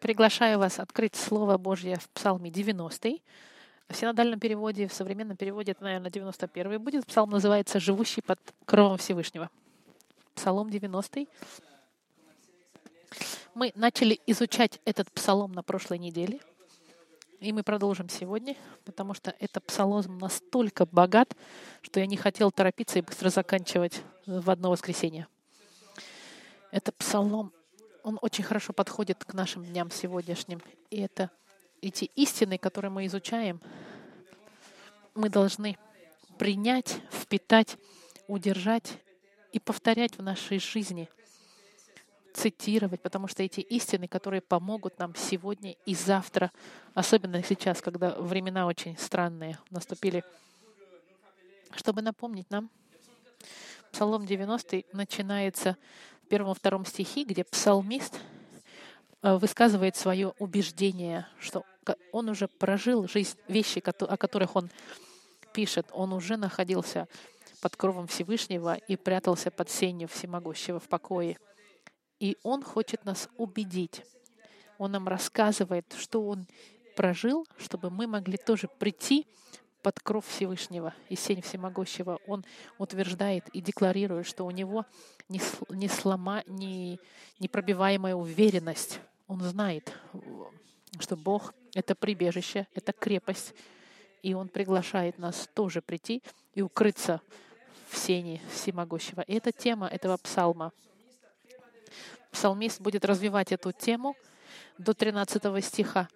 Приглашаю 0.00 0.58
вас 0.58 0.78
открыть 0.78 1.14
Слово 1.14 1.58
Божье 1.58 1.96
в 1.96 2.08
Псалме 2.08 2.50
90. 2.50 3.18
В 3.88 3.94
синодальном 3.94 4.40
переводе, 4.40 4.88
в 4.88 4.94
современном 4.94 5.36
переводе 5.36 5.72
это, 5.72 5.84
наверное, 5.84 6.10
91 6.10 6.82
будет. 6.82 7.06
Псалм 7.06 7.28
называется 7.28 7.78
«Живущий 7.78 8.22
под 8.22 8.40
кровом 8.64 8.96
Всевышнего». 8.96 9.50
Псалом 10.34 10.70
90. 10.70 11.26
Мы 13.52 13.72
начали 13.74 14.18
изучать 14.26 14.80
этот 14.86 15.12
псалом 15.12 15.52
на 15.52 15.62
прошлой 15.62 15.98
неделе, 15.98 16.40
и 17.40 17.52
мы 17.52 17.62
продолжим 17.62 18.08
сегодня, 18.08 18.56
потому 18.86 19.12
что 19.12 19.34
этот 19.38 19.64
псалом 19.66 20.16
настолько 20.16 20.86
богат, 20.86 21.36
что 21.82 22.00
я 22.00 22.06
не 22.06 22.16
хотел 22.16 22.50
торопиться 22.50 22.98
и 22.98 23.02
быстро 23.02 23.28
заканчивать 23.28 24.00
в 24.24 24.48
одно 24.48 24.70
воскресенье. 24.70 25.26
Это 26.70 26.90
псалом 26.92 27.52
он 28.02 28.18
очень 28.22 28.44
хорошо 28.44 28.72
подходит 28.72 29.24
к 29.24 29.34
нашим 29.34 29.64
дням 29.64 29.90
сегодняшним. 29.90 30.60
И 30.90 31.00
это 31.00 31.30
эти 31.80 32.04
истины, 32.16 32.58
которые 32.58 32.90
мы 32.90 33.06
изучаем, 33.06 33.60
мы 35.14 35.28
должны 35.28 35.78
принять, 36.38 37.00
впитать, 37.10 37.76
удержать 38.26 38.98
и 39.52 39.58
повторять 39.58 40.16
в 40.16 40.22
нашей 40.22 40.58
жизни, 40.58 41.08
цитировать, 42.32 43.00
потому 43.02 43.26
что 43.26 43.42
эти 43.42 43.60
истины, 43.60 44.06
которые 44.06 44.40
помогут 44.40 44.98
нам 44.98 45.14
сегодня 45.16 45.74
и 45.84 45.94
завтра, 45.94 46.52
особенно 46.94 47.42
сейчас, 47.42 47.80
когда 47.80 48.10
времена 48.12 48.66
очень 48.66 48.96
странные 48.96 49.58
наступили, 49.70 50.24
чтобы 51.76 52.02
напомнить 52.02 52.50
нам, 52.50 52.70
Псалом 53.92 54.24
90 54.24 54.84
начинается 54.92 55.76
первом-втором 56.30 56.86
стихе, 56.86 57.24
где 57.24 57.44
псалмист 57.44 58.20
э, 59.22 59.36
высказывает 59.36 59.96
свое 59.96 60.32
убеждение, 60.38 61.26
что 61.40 61.64
он 62.12 62.28
уже 62.28 62.46
прожил 62.46 63.08
жизнь, 63.08 63.36
вещи, 63.48 63.82
о 63.84 64.16
которых 64.16 64.54
он 64.54 64.70
пишет. 65.52 65.86
Он 65.92 66.12
уже 66.12 66.36
находился 66.36 67.08
под 67.60 67.76
кровом 67.76 68.06
Всевышнего 68.06 68.74
и 68.76 68.96
прятался 68.96 69.50
под 69.50 69.68
сенью 69.70 70.06
Всемогущего 70.08 70.78
в 70.78 70.88
покое. 70.88 71.36
И 72.20 72.36
он 72.44 72.62
хочет 72.62 73.04
нас 73.04 73.28
убедить. 73.36 74.04
Он 74.78 74.92
нам 74.92 75.08
рассказывает, 75.08 75.92
что 75.98 76.26
он 76.26 76.46
прожил, 76.94 77.46
чтобы 77.58 77.90
мы 77.90 78.06
могли 78.06 78.36
тоже 78.36 78.68
прийти 78.68 79.26
под 79.82 80.00
кров 80.00 80.26
Всевышнего 80.26 80.94
и 81.08 81.16
сень 81.16 81.42
Всемогущего. 81.42 82.18
Он 82.26 82.44
утверждает 82.78 83.48
и 83.48 83.60
декларирует, 83.60 84.26
что 84.26 84.44
у 84.44 84.50
него 84.50 84.86
не, 85.28 85.88
слома, 85.88 86.42
не 86.46 86.98
непробиваемая 87.38 88.14
уверенность. 88.14 89.00
Он 89.26 89.40
знает, 89.40 89.92
что 90.98 91.16
Бог— 91.16 91.54
это 91.74 91.94
прибежище, 91.94 92.66
это 92.74 92.92
крепость, 92.92 93.54
и 94.22 94.34
Он 94.34 94.48
приглашает 94.48 95.18
нас 95.18 95.48
тоже 95.54 95.80
прийти 95.80 96.22
и 96.54 96.62
укрыться 96.62 97.20
в 97.88 97.96
сене 97.96 98.40
Всемогущего. 98.52 99.22
И 99.22 99.34
это 99.34 99.52
тема 99.52 99.88
этого 99.88 100.16
псалма. 100.16 100.72
Псалмист 102.30 102.80
будет 102.80 103.04
развивать 103.04 103.52
эту 103.52 103.72
тему 103.72 104.16
до 104.78 104.94
13 104.94 105.64
стиха. 105.64 106.08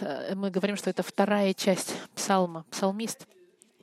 Э, 0.00 0.34
мы 0.34 0.50
говорим, 0.50 0.76
что 0.76 0.90
это 0.90 1.02
вторая 1.02 1.54
часть 1.54 1.94
псалма. 2.30 2.64
Псалмист 2.70 3.26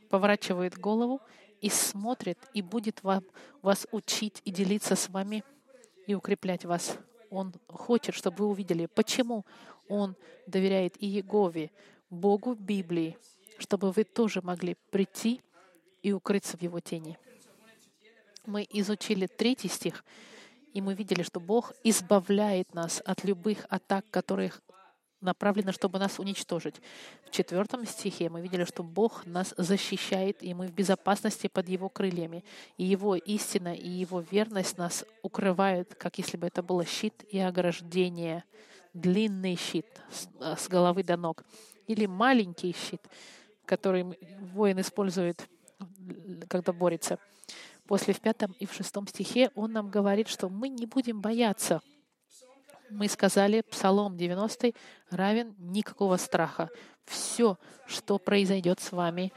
поворачивает 0.10 0.78
голову 0.78 1.20
и 1.60 1.70
смотрит, 1.70 2.40
и 2.54 2.62
будет 2.62 3.04
вам, 3.04 3.26
вас 3.62 3.86
учить 3.92 4.42
и 4.46 4.52
делиться 4.52 4.96
с 4.96 5.10
вами 5.10 5.44
и 6.06 6.16
укреплять 6.16 6.64
вас. 6.64 6.98
Он 7.30 7.54
хочет, 7.68 8.16
чтобы 8.16 8.46
вы 8.46 8.52
увидели, 8.52 8.86
почему 8.86 9.46
он 9.90 10.16
доверяет 10.46 10.96
и 11.04 11.08
Егове, 11.08 11.72
Богу 12.10 12.54
Библии, 12.54 13.18
чтобы 13.58 13.92
вы 13.92 14.06
тоже 14.06 14.42
могли 14.42 14.78
прийти 14.92 15.42
и 16.02 16.14
укрыться 16.14 16.56
в 16.56 16.62
его 16.62 16.80
тени. 16.80 17.18
Мы 18.46 18.66
изучили 18.72 19.28
третий 19.28 19.68
стих, 19.68 20.06
и 20.72 20.80
мы 20.80 20.94
видели, 20.94 21.24
что 21.24 21.42
Бог 21.42 21.74
избавляет 21.84 22.74
нас 22.74 23.02
от 23.04 23.26
любых 23.26 23.66
атак, 23.68 24.06
которых 24.10 24.62
направлено, 25.22 25.72
чтобы 25.72 26.00
нас 26.00 26.20
уничтожить. 26.20 26.76
В 27.26 27.32
четвертом 27.32 27.86
стихе 27.86 28.30
мы 28.30 28.42
видели, 28.42 28.66
что 28.66 28.84
Бог 28.84 29.26
нас 29.26 29.54
защищает, 29.58 30.44
и 30.44 30.54
мы 30.54 30.68
в 30.68 30.74
безопасности 30.74 31.48
под 31.48 31.68
Его 31.70 31.90
крыльями. 31.90 32.44
И 32.78 32.84
Его 32.84 33.16
истина 33.16 33.74
и 33.74 33.90
Его 33.90 34.22
верность 34.22 34.78
нас 34.78 35.06
укрывают, 35.24 35.96
как 35.96 36.18
если 36.18 36.38
бы 36.38 36.48
это 36.48 36.62
было 36.62 36.86
щит 36.86 37.24
и 37.30 37.40
ограждение, 37.40 38.44
длинный 38.94 39.56
щит 39.56 39.88
с 40.40 40.68
головы 40.68 41.04
до 41.04 41.18
ног, 41.18 41.44
или 41.88 42.06
маленький 42.06 42.74
щит, 42.74 43.02
который 43.66 44.18
воин 44.54 44.80
использует, 44.80 45.48
когда 46.48 46.74
борется. 46.74 47.20
После 47.88 48.14
в 48.14 48.20
пятом 48.20 48.54
и 48.60 48.66
в 48.66 48.74
шестом 48.74 49.08
стихе 49.08 49.50
он 49.56 49.72
нам 49.72 49.90
говорит, 49.90 50.28
что 50.28 50.50
мы 50.50 50.68
не 50.70 50.86
будем 50.86 51.22
бояться— 51.22 51.82
мы 52.90 53.08
сказали, 53.08 53.62
Псалом 53.62 54.18
90 54.18 54.74
равен 55.10 55.56
никакого 55.58 56.18
страха. 56.18 56.70
Все, 57.06 57.58
что 57.86 58.18
произойдет 58.18 58.80
с 58.80 58.92
вами, 58.92 59.32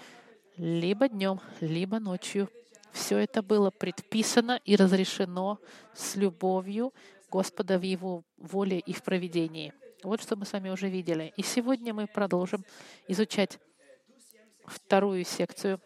либо 0.56 1.08
днем, 1.08 1.40
либо 1.60 1.98
ночью, 1.98 2.48
все 2.92 3.18
это 3.18 3.42
было 3.42 3.70
предписано 3.70 4.60
и 4.64 4.76
разрешено 4.76 5.58
с 5.94 6.16
любовью 6.16 6.92
Господа 7.30 7.78
в 7.78 7.82
Его 7.82 8.24
воле 8.36 8.80
и 8.80 8.92
в 8.92 9.02
проведении. 9.02 9.72
Вот 10.02 10.22
что 10.22 10.36
мы 10.36 10.46
с 10.46 10.52
вами 10.52 10.70
уже 10.70 10.88
видели. 10.88 11.32
И 11.36 11.42
сегодня 11.42 11.94
мы 11.94 12.06
продолжим 12.06 12.64
изучать 13.06 13.58
вторую 14.64 15.24
секцию, 15.24 15.80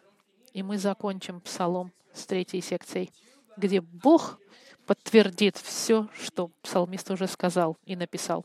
и 0.52 0.62
мы 0.62 0.78
закончим 0.78 1.40
Псалом 1.40 1.92
с 2.12 2.24
третьей 2.26 2.60
секцией, 2.60 3.10
где 3.56 3.80
Бог 3.80 4.38
подтвердит 4.86 5.56
все, 5.56 6.08
что 6.14 6.48
псалмист 6.62 7.10
уже 7.10 7.26
сказал 7.26 7.76
и 7.84 7.96
написал. 7.96 8.44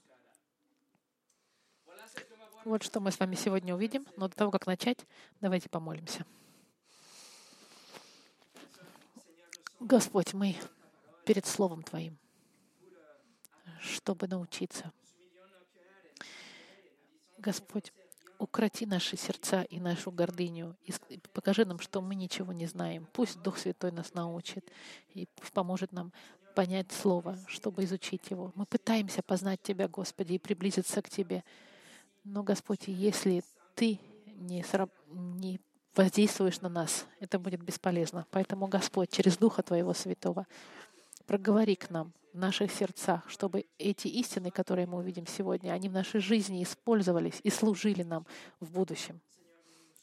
Вот 2.66 2.84
что 2.84 3.00
мы 3.00 3.12
с 3.12 3.20
вами 3.20 3.36
сегодня 3.36 3.74
увидим. 3.74 4.06
Но 4.18 4.28
до 4.28 4.36
того, 4.36 4.52
как 4.52 4.68
начать, 4.68 5.06
давайте 5.42 5.70
помолимся. 5.70 6.26
Господь, 9.80 10.34
мы 10.34 10.56
перед 11.26 11.46
Словом 11.46 11.84
Твоим, 11.84 12.18
чтобы 13.80 14.28
научиться. 14.28 14.92
Господь, 17.38 17.94
укроти 18.40 18.86
наши 18.86 19.18
сердца 19.18 19.62
и 19.64 19.80
нашу 19.80 20.12
гордыню, 20.12 20.76
и 20.84 20.94
покажи 21.34 21.66
нам, 21.66 21.80
что 21.80 22.02
мы 22.02 22.16
ничего 22.16 22.54
не 22.54 22.66
знаем. 22.66 23.08
Пусть 23.14 23.42
Дух 23.42 23.58
Святой 23.58 23.92
нас 23.92 24.14
научит 24.14 24.66
и 25.14 25.28
поможет 25.54 25.92
нам 25.92 26.12
понять 26.56 26.92
Слово, 26.92 27.38
чтобы 27.48 27.84
изучить 27.84 28.32
его. 28.32 28.52
Мы 28.56 28.66
пытаемся 28.66 29.22
познать 29.22 29.62
Тебя, 29.62 29.88
Господи, 29.88 30.34
и 30.34 30.40
приблизиться 30.40 31.02
к 31.02 31.10
Тебе. 31.10 31.44
Но, 32.24 32.42
Господь, 32.44 32.88
если 32.88 33.44
Ты 33.76 34.00
не, 34.36 34.64
сраб... 34.64 34.90
не 35.12 35.60
воздействуешь 35.96 36.62
на 36.62 36.70
нас, 36.70 37.06
это 37.20 37.40
будет 37.40 37.62
бесполезно. 37.62 38.26
Поэтому, 38.32 38.68
Господь, 38.68 39.12
через 39.12 39.38
Духа 39.38 39.64
Твоего 39.64 39.94
Святого, 39.94 40.48
проговори 41.30 41.76
к 41.76 41.92
нам 41.92 42.12
в 42.34 42.40
наших 42.40 42.72
сердцах, 42.72 43.30
чтобы 43.30 43.68
эти 43.78 44.08
истины, 44.08 44.50
которые 44.50 44.88
мы 44.88 44.98
увидим 44.98 45.28
сегодня, 45.28 45.74
они 45.74 45.88
в 45.88 45.92
нашей 45.92 46.22
жизни 46.22 46.64
использовались 46.64 47.40
и 47.44 47.52
служили 47.52 48.02
нам 48.02 48.26
в 48.60 48.72
будущем. 48.72 49.22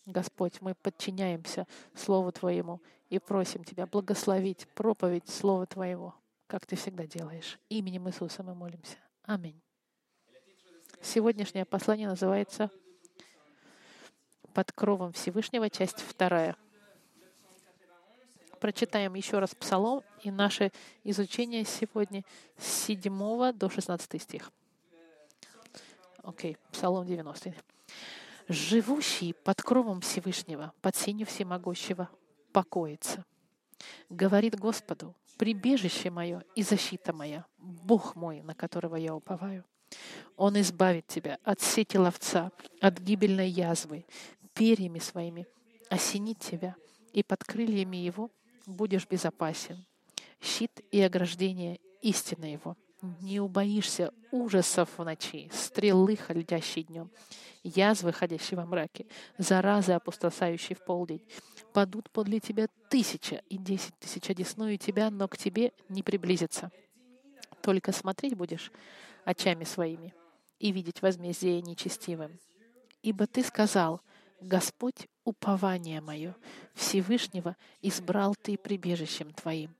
Господь, 0.04 0.60
мы 0.60 0.76
подчиняемся 0.76 1.66
Слову 1.96 2.30
Твоему 2.30 2.80
и 3.10 3.18
просим 3.18 3.64
Тебя 3.64 3.88
благословить 3.88 4.68
проповедь 4.76 5.28
Слова 5.28 5.66
Твоего, 5.66 6.14
как 6.46 6.64
Ты 6.64 6.76
всегда 6.76 7.08
делаешь. 7.08 7.58
Именем 7.70 8.08
Иисуса 8.08 8.44
мы 8.44 8.54
молимся. 8.54 8.98
Аминь. 9.24 9.60
Сегодняшнее 11.02 11.64
послание 11.64 12.06
называется 12.06 12.70
«Под 14.54 14.70
кровом 14.70 15.12
Всевышнего», 15.12 15.68
часть 15.70 15.98
вторая 15.98 16.56
прочитаем 18.66 19.14
еще 19.14 19.38
раз 19.38 19.54
Псалом 19.54 20.02
и 20.24 20.30
наше 20.32 20.72
изучение 21.04 21.64
сегодня 21.64 22.24
с 22.58 22.66
7 22.86 23.52
до 23.52 23.70
16 23.70 24.20
стих. 24.20 24.50
Окей, 26.24 26.54
okay, 26.54 26.58
Псалом 26.72 27.06
90. 27.06 27.54
«Живущий 28.48 29.34
под 29.34 29.62
кровом 29.62 30.00
Всевышнего, 30.00 30.72
под 30.80 30.96
сенью 30.96 31.28
Всемогущего, 31.28 32.10
покоится. 32.50 33.24
Говорит 34.10 34.58
Господу, 34.58 35.14
прибежище 35.38 36.10
мое 36.10 36.42
и 36.56 36.64
защита 36.64 37.12
моя, 37.12 37.46
Бог 37.58 38.16
мой, 38.16 38.42
на 38.42 38.56
которого 38.56 38.96
я 38.96 39.14
уповаю. 39.14 39.64
Он 40.36 40.58
избавит 40.58 41.06
тебя 41.06 41.38
от 41.44 41.60
сети 41.60 41.98
ловца, 41.98 42.50
от 42.80 42.98
гибельной 42.98 43.48
язвы, 43.48 44.04
перьями 44.54 44.98
своими 44.98 45.46
осенит 45.88 46.40
тебя, 46.40 46.74
и 47.12 47.22
под 47.22 47.44
крыльями 47.44 47.98
его 47.98 48.28
будешь 48.66 49.06
безопасен. 49.06 49.86
Щит 50.40 50.80
и 50.90 51.00
ограждение— 51.00 51.80
истина 52.02 52.52
его. 52.52 52.76
не 53.20 53.40
убоишься 53.40 54.12
ужасов 54.30 54.90
в 54.96 55.04
ночи, 55.04 55.50
стрелы, 55.52 56.18
летящей 56.28 56.82
днем, 56.82 57.10
язвы, 57.62 58.12
ходящие 58.12 58.56
во 58.56 58.66
мраке, 58.66 59.06
заразы, 59.38 59.92
опустошающие 59.92 60.76
в 60.76 60.84
полдень. 60.84 61.22
Падут 61.72 62.10
подле 62.10 62.40
тебя 62.40 62.68
тысяча 62.88 63.42
и 63.48 63.58
десять 63.58 63.96
тысяч 63.98 64.30
одесную 64.30 64.78
тебя, 64.78 65.10
но 65.10 65.28
к 65.28 65.36
тебе 65.36 65.72
не 65.88 66.02
приблизится. 66.02 66.70
Только 67.62 67.92
смотреть 67.92 68.34
будешь 68.34 68.72
очами 69.24 69.64
своими 69.64 70.14
и 70.58 70.72
видеть 70.72 71.02
возмездие 71.02 71.60
нечестивым. 71.60 72.38
Ибо 73.02 73.26
ты 73.26 73.42
сказал, 73.42 74.00
Господь— 74.40 75.06
упование 75.26 76.00
мое, 76.00 76.34
Всевышнего 76.72 77.56
избрал 77.82 78.34
ты 78.40 78.56
прибежищем 78.56 79.32
твоим. 79.32 79.74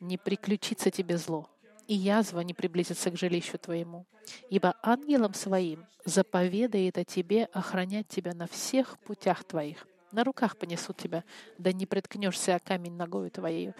Не 0.00 0.18
приключится 0.18 0.90
тебе 0.90 1.16
зло, 1.16 1.48
и 1.86 1.94
язва 1.94 2.40
не 2.40 2.52
приблизится 2.52 3.10
к 3.10 3.16
жилищу 3.16 3.58
твоему. 3.58 4.06
Ибо 4.50 4.74
ангелам 4.82 5.34
своим 5.34 5.86
заповедает 6.04 6.98
о 6.98 7.04
тебе 7.04 7.44
охранять 7.52 8.08
тебя 8.08 8.34
на 8.34 8.46
всех 8.46 8.98
путях 9.00 9.44
твоих. 9.44 9.86
На 10.12 10.24
руках 10.24 10.56
понесут 10.56 10.96
тебя, 10.96 11.24
да 11.58 11.72
не 11.72 11.86
приткнешься 11.86 12.56
о 12.56 12.60
камень 12.60 12.96
ногою 12.96 13.30
твоею. 13.30 13.74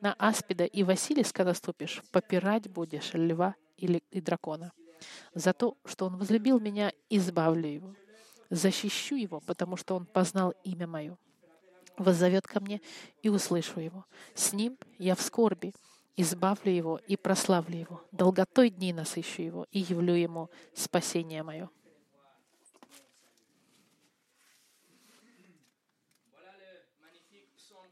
На 0.00 0.14
аспида 0.14 0.64
и 0.64 0.82
Василис, 0.82 1.32
когда 1.32 1.54
ступишь, 1.54 2.02
попирать 2.10 2.68
будешь 2.68 3.10
льва 3.14 3.54
или 3.76 4.02
и 4.10 4.20
дракона. 4.20 4.72
За 5.34 5.52
то, 5.52 5.76
что 5.84 6.06
он 6.06 6.16
возлюбил 6.16 6.58
меня, 6.58 6.92
избавлю 7.10 7.68
его. 7.68 7.94
Защищу 8.52 9.16
его, 9.16 9.40
потому 9.40 9.78
что 9.78 9.96
он 9.96 10.04
познал 10.04 10.52
имя 10.62 10.86
мое. 10.86 11.16
Воззовет 11.96 12.46
ко 12.46 12.60
мне 12.60 12.82
и 13.22 13.30
услышу 13.30 13.80
его. 13.80 14.04
С 14.34 14.52
ним 14.52 14.76
я 14.98 15.14
в 15.14 15.22
скорби, 15.22 15.72
избавлю 16.18 16.70
его 16.70 17.00
и 17.06 17.16
прославлю 17.16 17.78
его. 17.78 18.04
Долготой 18.12 18.68
дни 18.68 18.92
насыщу 18.92 19.40
его 19.40 19.66
и 19.70 19.78
явлю 19.78 20.12
ему 20.12 20.50
спасение 20.74 21.42
мое. 21.42 21.70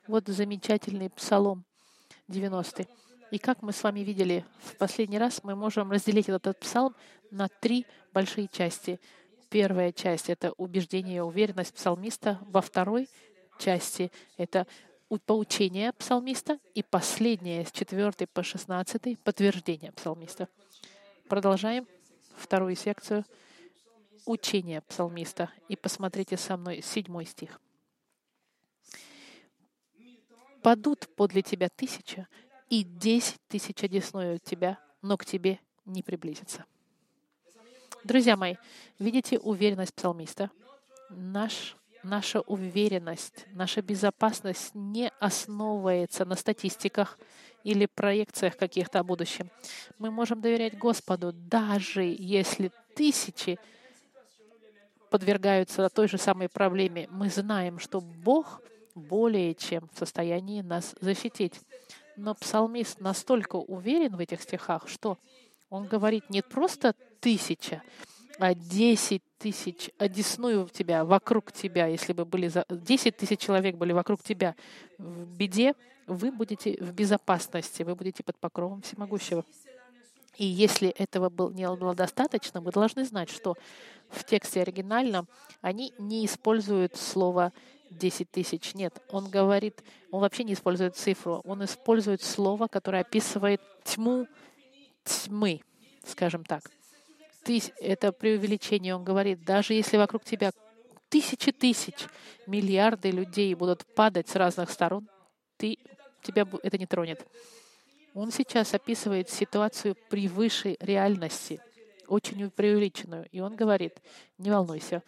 Вот 0.07 0.27
замечательный 0.27 1.09
псалом 1.09 1.65
90. 2.29 2.87
И 3.31 3.39
как 3.39 3.63
мы 3.63 3.73
с 3.73 3.83
вами 3.83 4.01
видели 4.01 4.45
в 4.59 4.77
последний 4.77 5.19
раз, 5.19 5.43
мы 5.43 5.57
можем 5.57 5.91
разделить 5.91 6.29
этот 6.29 6.59
псалм 6.59 6.95
на 7.31 7.49
три 7.49 7.87
большие 8.13 8.49
части. 8.49 9.01
Первая 9.51 9.91
часть— 9.91 10.31
это 10.31 10.53
убеждение 10.53 11.17
и 11.17 11.21
уверенность 11.21 11.75
псалмиста. 11.75 12.39
Во 12.43 12.61
второй 12.61 13.09
части— 13.59 14.13
это 14.37 14.65
поучение 15.27 15.93
псалмиста. 15.93 16.61
И 16.75 16.85
последнее, 16.85 17.67
с 17.67 17.73
4 17.73 18.29
по 18.29 18.45
16, 18.45 19.19
подтверждение 19.19 19.91
псалмиста. 19.91 20.49
Продолжаем 21.29 21.89
вторую 22.37 22.77
секцию 22.77 23.25
учения 24.25 24.83
псалмиста. 24.83 25.51
И 25.67 25.75
посмотрите 25.75 26.37
со 26.37 26.57
мной 26.57 26.81
седьмой 26.81 27.27
стих. 27.27 27.61
«Падут 30.63 31.09
подле 31.17 31.43
тебя 31.43 31.69
тысяча, 31.71 32.29
и 32.69 32.85
десять 32.85 33.41
тысяч 33.49 33.83
одесную 33.83 34.39
тебя, 34.39 34.79
но 35.03 35.17
к 35.17 35.25
тебе 35.25 35.59
не 35.87 36.05
приблизится». 36.05 36.67
Друзья 38.05 38.35
мои, 38.37 38.57
видите 38.99 39.39
уверенность 39.39 39.95
псалмиста? 39.95 40.51
Наш 41.11 41.77
наша 42.03 42.41
уверенность, 42.41 43.47
наша 43.53 43.83
безопасность 43.83 44.71
не 44.75 45.11
основывается 45.21 46.25
на 46.25 46.35
статистиках 46.35 47.19
или 47.63 47.85
проекциях 47.85 48.57
каких-то 48.57 49.01
о 49.01 49.05
будущем. 49.05 49.51
Мы 49.99 50.11
можем 50.11 50.41
доверять 50.41 50.79
Господу, 50.79 51.33
даже 51.33 52.03
если 52.03 52.73
тысячи 52.95 53.59
подвергаются 55.11 55.91
той 55.91 56.09
же 56.09 56.17
самой 56.17 56.49
проблеме. 56.49 57.07
Мы 57.11 57.29
знаем, 57.29 57.79
что 57.79 58.01
Бог 58.01 58.63
более 58.95 59.55
чем 59.55 59.91
в 59.93 59.99
состоянии 59.99 60.63
нас 60.63 60.95
защитить. 61.03 61.61
Но 62.17 62.35
псалмист 62.35 63.01
настолько 63.01 63.57
уверен 63.57 64.17
в 64.17 64.21
этих 64.21 64.41
стихах, 64.41 64.89
что 64.89 65.19
он 65.71 65.87
говорит 65.87 66.29
не 66.29 66.43
просто 66.43 66.95
тысяча, 67.21 67.83
а 68.39 68.55
10 68.55 69.23
тысяч 69.39 69.91
одесную 69.99 70.67
в 70.67 70.73
тебя, 70.73 71.05
вокруг 71.05 71.53
тебя, 71.53 71.87
если 71.87 72.13
бы 72.13 72.25
были. 72.25 72.51
10 72.69 73.17
тысяч 73.17 73.41
человек 73.41 73.77
были 73.77 73.93
вокруг 73.93 74.23
тебя 74.23 74.55
в 74.99 75.27
беде, 75.37 75.75
вы 76.07 76.33
будете 76.33 76.77
в 76.81 76.93
безопасности, 76.93 77.83
вы 77.83 77.95
будете 77.95 78.23
под 78.23 78.37
покровом 78.39 78.83
всемогущего. 78.83 79.45
И 80.37 80.47
если 80.47 80.89
этого 80.89 81.31
не 81.51 81.69
было 81.69 81.95
достаточно, 81.95 82.61
вы 82.61 82.73
должны 82.73 83.05
знать, 83.05 83.31
что 83.31 83.57
в 84.09 84.25
тексте 84.25 84.63
оригинальном 84.63 85.29
они 85.61 85.93
не 85.99 86.25
используют 86.25 86.97
слово 86.97 87.53
10 87.91 88.31
тысяч. 88.31 88.75
Нет, 88.75 89.03
он 89.11 89.29
говорит, 89.29 89.83
он 90.11 90.21
вообще 90.21 90.45
не 90.45 90.55
использует 90.55 90.97
цифру, 90.97 91.43
он 91.45 91.65
использует 91.65 92.23
слово, 92.23 92.69
которое 92.69 93.03
описывает 93.03 93.61
тьму 93.85 94.27
тьмы, 95.11 95.61
скажем 96.05 96.45
так 96.45 96.63
это 97.81 98.13
преувеличение. 98.13 98.95
Он 98.95 99.05
говорит, 99.05 99.43
даже 99.45 99.75
если 99.75 99.97
вокруг 99.97 100.25
тебя 100.25 100.53
тысячи 101.09 101.53
тысяч, 101.53 102.07
миллиарды 102.47 103.11
людей 103.11 103.55
будут 103.55 103.85
падать 103.95 104.29
с 104.29 104.37
разных 104.37 104.71
сторон, 104.71 105.09
ты, 105.57 105.79
тебя 106.23 106.47
это 106.63 106.79
не 106.79 106.87
тронет. 106.87 107.27
Он 108.15 108.31
сейчас 108.31 108.75
описывает 108.75 109.31
ситуацию 109.31 109.97
превыше 110.09 110.77
реальности, 110.81 111.61
очень 112.07 112.51
преувеличенную. 112.51 113.29
И 113.31 113.41
он 113.41 113.55
говорит, 113.57 114.01
не 114.39 114.51
волнуйся, 114.51 115.03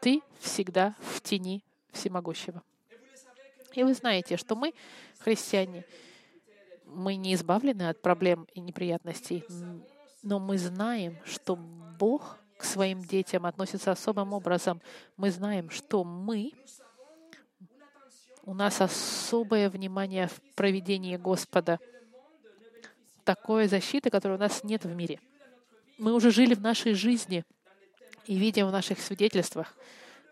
ты 0.00 0.20
всегда 0.40 0.94
в 1.00 1.20
тени 1.20 1.64
всемогущего. 1.92 2.62
И 3.74 3.82
вы 3.82 3.94
знаете, 3.94 4.36
что 4.36 4.54
мы, 4.54 4.72
христиане, 5.18 5.84
мы 6.94 7.16
не 7.16 7.34
избавлены 7.34 7.88
от 7.88 8.00
проблем 8.00 8.46
и 8.54 8.60
неприятностей, 8.60 9.44
но 10.22 10.38
мы 10.38 10.58
знаем, 10.58 11.18
что 11.24 11.56
Бог 11.98 12.38
к 12.56 12.64
своим 12.64 13.02
детям 13.02 13.46
относится 13.46 13.92
особым 13.92 14.32
образом. 14.32 14.80
Мы 15.16 15.30
знаем, 15.30 15.70
что 15.70 16.04
мы, 16.04 16.52
у 18.44 18.54
нас 18.54 18.80
особое 18.80 19.68
внимание 19.68 20.28
в 20.28 20.40
проведении 20.54 21.16
Господа, 21.16 21.78
такой 23.24 23.68
защиты, 23.68 24.10
которой 24.10 24.34
у 24.34 24.40
нас 24.40 24.64
нет 24.64 24.84
в 24.84 24.94
мире. 24.94 25.18
Мы 25.98 26.12
уже 26.12 26.30
жили 26.30 26.54
в 26.54 26.60
нашей 26.60 26.94
жизни 26.94 27.44
и 28.26 28.36
видим 28.36 28.66
в 28.68 28.72
наших 28.72 29.00
свидетельствах, 29.00 29.74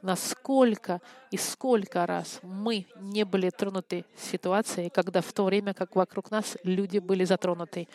насколько 0.02 1.00
и 1.30 1.36
сколько 1.36 2.06
раз 2.06 2.40
мы 2.42 2.86
не 2.96 3.24
были 3.24 3.50
тронуты 3.50 4.04
ситуацией, 4.16 4.90
когда 4.90 5.20
в 5.20 5.32
то 5.32 5.44
время, 5.44 5.74
как 5.74 5.96
вокруг 5.96 6.30
нас 6.30 6.56
люди 6.64 6.98
были 6.98 7.24
затронуты 7.24 7.88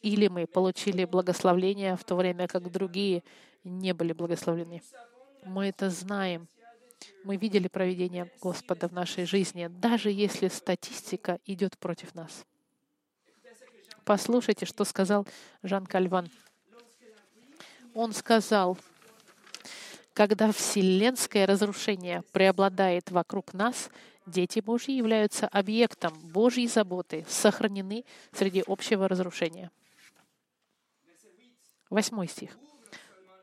или 0.00 0.28
мы 0.28 0.46
получили 0.46 1.04
благословление 1.04 1.96
в 1.96 2.04
то 2.04 2.16
время, 2.16 2.48
как 2.48 2.70
другие 2.70 3.22
не 3.64 3.92
были 3.92 4.12
благословлены. 4.12 4.82
Мы 5.44 5.66
это 5.66 5.90
знаем. 5.90 6.48
Мы 7.24 7.36
видели 7.36 7.68
проведение 7.68 8.30
Господа 8.40 8.88
в 8.88 8.92
нашей 8.92 9.24
жизни, 9.24 9.68
даже 9.68 10.10
если 10.10 10.48
статистика 10.48 11.38
идет 11.46 11.78
против 11.78 12.14
нас. 12.14 12.44
Послушайте, 14.04 14.66
что 14.66 14.84
сказал 14.84 15.26
Жан 15.62 15.86
Кальван. 15.86 16.30
Он 17.94 18.12
сказал, 18.12 18.78
когда 20.14 20.52
вселенское 20.52 21.46
разрушение 21.46 22.22
преобладает 22.32 23.10
вокруг 23.10 23.54
нас, 23.54 23.90
дети 24.26 24.60
Божьи 24.60 24.92
являются 24.92 25.46
объектом 25.48 26.12
Божьей 26.22 26.66
заботы, 26.66 27.24
сохранены 27.28 28.04
среди 28.32 28.62
общего 28.66 29.08
разрушения. 29.08 29.70
Восьмой 31.88 32.28
стих. 32.28 32.56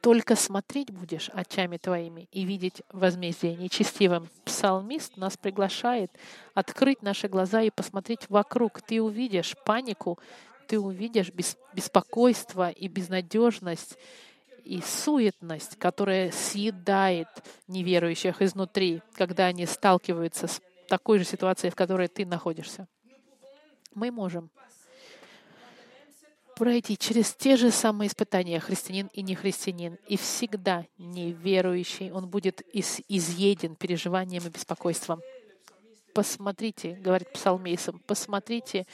«Только 0.01 0.35
смотреть 0.35 0.91
будешь 0.91 1.29
очами 1.33 1.77
твоими 1.77 2.29
и 2.31 2.43
видеть 2.45 2.81
возмездие 2.93 3.55
нечестивым». 3.55 4.29
Псалмист 4.45 5.17
нас 5.17 5.35
приглашает 5.35 6.11
открыть 6.53 7.01
наши 7.01 7.27
глаза 7.27 7.61
и 7.61 7.71
посмотреть 7.71 8.29
вокруг. 8.29 8.81
Ты 8.81 9.01
увидишь 9.01 9.55
панику, 9.65 10.17
ты 10.67 10.79
увидишь 10.79 11.31
беспокойство 11.73 12.69
и 12.69 12.87
безнадежность, 12.87 13.97
и 14.67 14.81
суетность, 14.81 15.77
которая 15.77 16.31
съедает 16.31 17.27
неверующих 17.67 18.41
изнутри, 18.41 19.01
когда 19.15 19.45
они 19.45 19.65
сталкиваются 19.65 20.47
с 20.47 20.61
такой 20.87 21.19
же 21.19 21.25
ситуацией, 21.25 21.71
в 21.71 21.75
которой 21.75 22.07
ты 22.07 22.25
находишься. 22.25 22.87
Мы 23.93 24.11
можем 24.11 24.49
пройти 26.57 26.97
через 26.97 27.33
те 27.33 27.55
же 27.55 27.71
самые 27.71 28.09
испытания, 28.09 28.59
христианин 28.59 29.09
и 29.13 29.21
нехристианин. 29.21 29.97
И 30.07 30.17
всегда 30.17 30.85
неверующий, 30.97 32.11
он 32.11 32.27
будет 32.27 32.61
из, 32.73 32.99
изъеден 33.07 33.75
переживанием 33.75 34.43
и 34.45 34.49
беспокойством. 34.49 35.21
Посмотрите, 36.13 36.93
говорит 36.93 37.31
псалмейсом, 37.31 37.99
посмотрите 37.99 38.87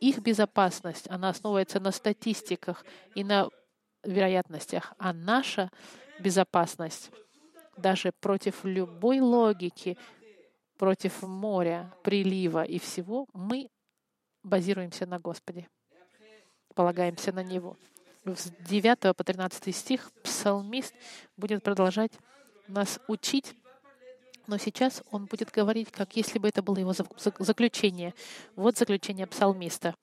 их 0.00 0.18
безопасность, 0.20 1.06
она 1.10 1.28
основывается 1.28 1.78
на 1.78 1.92
статистиках 1.92 2.86
и 3.14 3.22
на 3.22 3.50
вероятностях, 4.04 4.92
а 4.98 5.12
наша 5.12 5.70
безопасность 6.18 7.10
даже 7.76 8.12
против 8.20 8.64
любой 8.64 9.20
логики, 9.20 9.96
против 10.76 11.22
моря, 11.22 11.92
прилива 12.02 12.64
и 12.64 12.78
всего, 12.78 13.26
мы 13.32 13.68
базируемся 14.42 15.06
на 15.06 15.18
Господе, 15.18 15.68
полагаемся 16.74 17.32
на 17.32 17.42
Него. 17.42 17.76
С 18.24 18.50
9 18.68 19.16
по 19.16 19.24
13 19.24 19.74
стих 19.74 20.10
псалмист 20.22 20.94
будет 21.36 21.62
продолжать 21.62 22.12
нас 22.68 23.00
учить, 23.08 23.54
но 24.46 24.58
сейчас 24.58 25.02
он 25.10 25.26
будет 25.26 25.50
говорить, 25.50 25.90
как 25.90 26.16
если 26.16 26.38
бы 26.38 26.48
это 26.48 26.62
было 26.62 26.78
его 26.78 26.92
заключение. 26.92 28.14
Вот 28.56 28.76
заключение 28.76 29.26
псалмиста. 29.26 29.94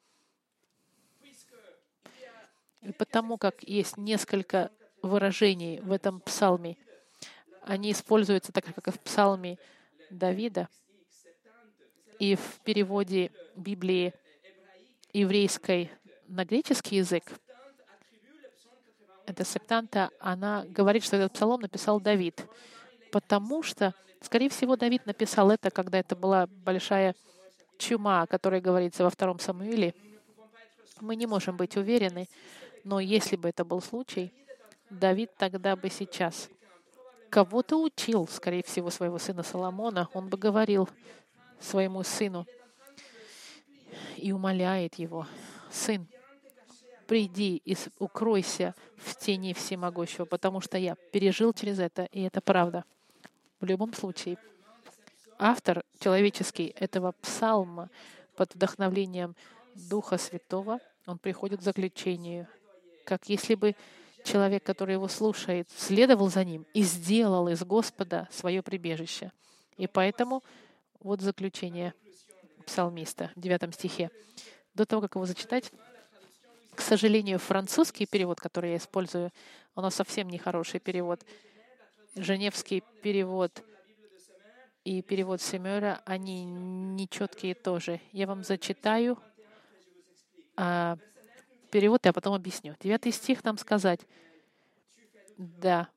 И 2.81 2.91
потому 2.91 3.37
как 3.37 3.63
есть 3.63 3.97
несколько 3.97 4.71
выражений 5.01 5.79
в 5.81 5.91
этом 5.91 6.19
псалме, 6.21 6.77
они 7.63 7.91
используются 7.91 8.51
так, 8.51 8.65
как 8.65 8.87
и 8.87 8.91
в 8.91 8.99
псалме 8.99 9.57
Давида, 10.09 10.69
и 12.19 12.35
в 12.35 12.59
переводе 12.63 13.31
Библии 13.55 14.13
еврейской 15.13 15.91
на 16.27 16.45
греческий 16.45 16.97
язык, 16.97 17.31
эта 19.25 19.43
септанта, 19.43 20.09
она 20.19 20.65
говорит, 20.69 21.03
что 21.03 21.17
этот 21.17 21.33
псалом 21.33 21.61
написал 21.61 21.99
Давид, 21.99 22.45
потому 23.11 23.61
что, 23.61 23.93
скорее 24.21 24.49
всего, 24.49 24.75
Давид 24.75 25.05
написал 25.05 25.51
это, 25.51 25.69
когда 25.69 25.99
это 25.99 26.15
была 26.15 26.47
большая 26.47 27.13
чума, 27.77 28.21
о 28.21 28.27
которой 28.27 28.61
говорится 28.61 29.03
во 29.03 29.09
втором 29.09 29.39
Самуиле. 29.39 29.93
Мы 31.01 31.15
не 31.15 31.27
можем 31.27 31.57
быть 31.57 31.75
уверены, 31.75 32.27
но 32.87 33.01
если 33.01 33.35
бы 33.35 33.49
это 33.49 33.65
был 33.65 33.81
случай, 33.81 34.31
Давид 34.89 35.35
тогда 35.35 35.75
бы 35.75 35.89
сейчас 35.89 36.49
кого-то 37.29 37.75
учил, 37.83 38.29
скорее 38.29 38.63
всего, 38.63 38.89
своего 38.89 39.19
сына 39.19 39.43
Соломона. 39.43 40.07
Он 40.13 40.29
бы 40.29 40.37
говорил 40.37 40.87
своему 41.59 42.03
сыну 42.03 42.45
и 44.15 44.31
умоляет 44.31 44.95
его, 44.95 45.27
«Сын, 45.69 46.07
приди 47.07 47.61
и 47.65 47.75
укройся 47.99 48.73
в 48.95 49.17
тени 49.17 49.51
всемогущего, 49.53 50.23
потому 50.23 50.61
что 50.61 50.77
я 50.77 50.95
пережил 51.11 51.51
через 51.51 51.79
это, 51.79 52.05
и 52.05 52.21
это 52.21 52.39
правда. 52.39 52.85
В 53.59 53.65
любом 53.65 53.93
случае, 53.93 54.37
автор 55.37 55.83
человеческий 55.99 56.73
этого 56.79 57.11
псалма 57.21 57.89
под 58.37 58.55
вдохновлением 58.55 59.35
Духа 59.75 60.17
Святого, 60.17 60.79
он 61.05 61.17
приходит 61.17 61.59
к 61.59 61.63
заключению, 61.63 62.47
как 63.07 63.29
если 63.29 63.55
бы 63.55 63.73
человек, 64.25 64.63
который 64.63 64.95
его 64.95 65.07
слушает, 65.07 65.69
следовал 65.75 66.29
за 66.29 66.43
ним 66.43 66.65
и 66.73 66.83
сделал 66.83 67.47
из 67.47 67.63
Господа 67.63 68.27
свое 68.31 68.61
прибежище. 68.61 69.31
И 69.77 69.87
поэтому 69.87 70.43
вот 70.99 71.21
заключение 71.21 71.93
псалмиста 72.65 73.31
в 73.37 73.39
девятом 73.39 73.71
стихе. 73.71 74.11
До 74.73 74.85
того, 74.85 75.01
как 75.01 75.15
его 75.15 75.25
зачитать, 75.25 75.71
к 76.75 76.81
сожалению, 76.81 77.39
французский 77.39 78.05
перевод, 78.05 78.41
который 78.41 78.71
я 78.71 78.77
использую, 78.77 79.31
у 79.73 79.81
нас 79.81 79.95
совсем 79.95 80.29
не 80.29 80.37
хороший 80.37 80.81
перевод. 80.81 81.25
Женевский 82.15 82.83
перевод 83.01 83.63
и 84.83 85.01
перевод 85.01 85.41
Семера, 85.41 86.01
они 86.05 86.43
нечеткие 86.43 87.55
тоже. 87.55 88.01
Я 88.11 88.27
вам 88.27 88.43
зачитаю 88.43 89.17
а, 90.57 90.97
перевод, 91.67 92.05
я 92.05 92.13
потом 92.13 92.33
объясню. 92.33 92.75
Девятый 92.79 93.11
стих 93.11 93.43
нам 93.43 93.57
сказать. 93.57 94.01
Да. 95.37 95.89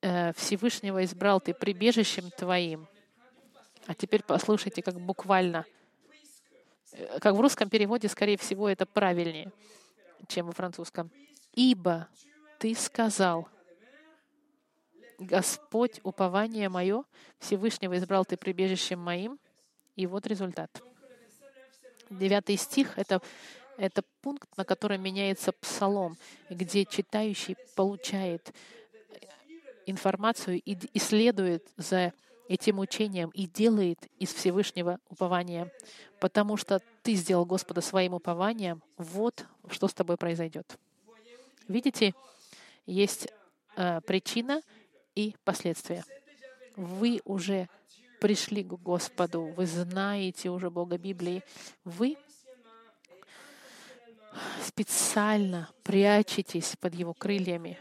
Э, 0.00 0.32
Всевышнего 0.34 1.04
избрал 1.04 1.40
ты 1.40 1.54
прибежищем 1.54 2.30
твоим. 2.30 2.86
А 3.86 3.94
теперь 3.94 4.22
послушайте, 4.22 4.82
как 4.82 5.00
буквально— 5.00 5.64
Э, 6.92 7.18
как 7.20 7.34
в 7.34 7.40
русском 7.40 7.68
переводе, 7.68 8.08
скорее 8.08 8.36
всего, 8.36 8.68
это 8.68 8.86
правильнее, 8.86 9.50
чем 10.28 10.46
во 10.46 10.52
французском. 10.52 11.10
«Ибо 11.54 12.08
ты 12.58 12.74
сказал, 12.74 13.48
Господь, 15.18 16.00
упование 16.02 16.68
мое, 16.68 17.04
Всевышнего 17.38 17.96
избрал 17.98 18.24
ты 18.24 18.36
прибежищем 18.36 18.98
моим». 18.98 19.38
И 19.94 20.06
вот 20.06 20.26
результат. 20.26 20.82
Девятый 22.08 22.56
стих— 22.56 22.92
это, 22.96 23.20
это 23.76 24.02
пункт, 24.20 24.48
на 24.56 24.64
котором 24.64 25.02
меняется 25.02 25.52
псалом, 25.52 26.16
где 26.50 26.84
читающий 26.84 27.56
получает 27.74 28.52
информацию 29.86 30.60
и 30.64 30.76
исследует 30.94 31.66
за 31.76 32.12
этим 32.48 32.78
учением 32.78 33.30
и 33.30 33.46
делает 33.46 33.98
из 34.18 34.32
Всевышнего 34.32 34.98
упования, 35.08 35.72
потому 36.20 36.56
что 36.56 36.80
ты 37.02 37.14
сделал 37.14 37.46
Господа 37.46 37.80
своим 37.80 38.14
упованием, 38.14 38.82
вот 38.96 39.46
что 39.70 39.88
с 39.88 39.94
тобой 39.94 40.16
произойдет. 40.16 40.78
Видите, 41.68 42.14
есть 42.86 43.28
э, 43.76 44.00
причина 44.02 44.60
и 45.14 45.34
последствия. 45.44 46.04
Вы 46.76 47.20
уже 47.24 47.68
пришли 48.20 48.62
к 48.62 48.74
Господу, 48.74 49.44
вы 49.56 49.66
знаете 49.66 50.50
уже 50.50 50.70
Бога 50.70 50.98
Библии, 50.98 51.42
вы 51.84 52.16
специально 54.64 55.68
прячетесь 55.82 56.76
под 56.80 56.94
Его 56.94 57.14
крыльями, 57.14 57.78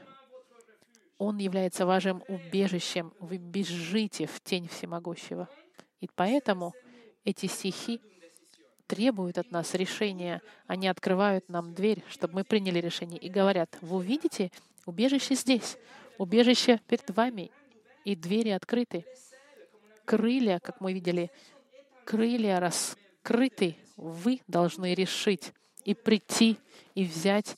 он 1.17 1.38
является 1.38 1.86
вашим 1.86 2.24
убежищем. 2.27 3.13
Вы 3.20 3.38
бежите 3.38 4.25
в 4.25 4.41
тень 4.41 4.67
всемогущего. 4.67 5.48
И 6.00 6.10
поэтому 6.15 6.74
эти 7.24 7.46
стихи 7.46 8.01
требуют 8.88 9.38
от 9.38 9.51
нас 9.51 9.75
решения. 9.75 10.41
Они 10.65 10.88
открывают 10.88 11.48
нам 11.48 11.75
дверь, 11.75 12.03
чтобы 12.10 12.34
мы 12.36 12.43
приняли 12.43 12.79
решение. 12.79 13.20
И 13.20 13.29
говорят, 13.29 13.77
вы 13.81 13.98
увидите, 13.98 14.51
убежище 14.88 15.36
здесь, 15.36 15.77
убежище 16.17 16.79
перед 16.88 17.10
вами, 17.12 17.51
и 18.03 18.15
двери 18.15 18.50
открыты. 18.50 19.05
Крылья, 20.05 20.60
как 20.60 20.81
мы 20.81 20.91
видели, 20.91 21.29
крылья 22.03 22.60
раскрыты. 22.60 23.77
Вы 23.96 24.41
должны 24.48 24.96
решить 24.96 25.53
и 25.86 25.94
прийти, 25.94 26.58
и 26.96 27.06
взять 27.06 27.58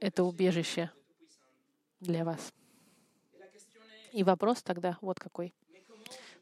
это 0.00 0.24
убежище 0.24 0.90
для 2.00 2.24
вас. 2.24 2.52
И 4.12 4.22
вопрос 4.22 4.62
тогда 4.62 4.98
вот 5.00 5.18
какой. 5.18 5.52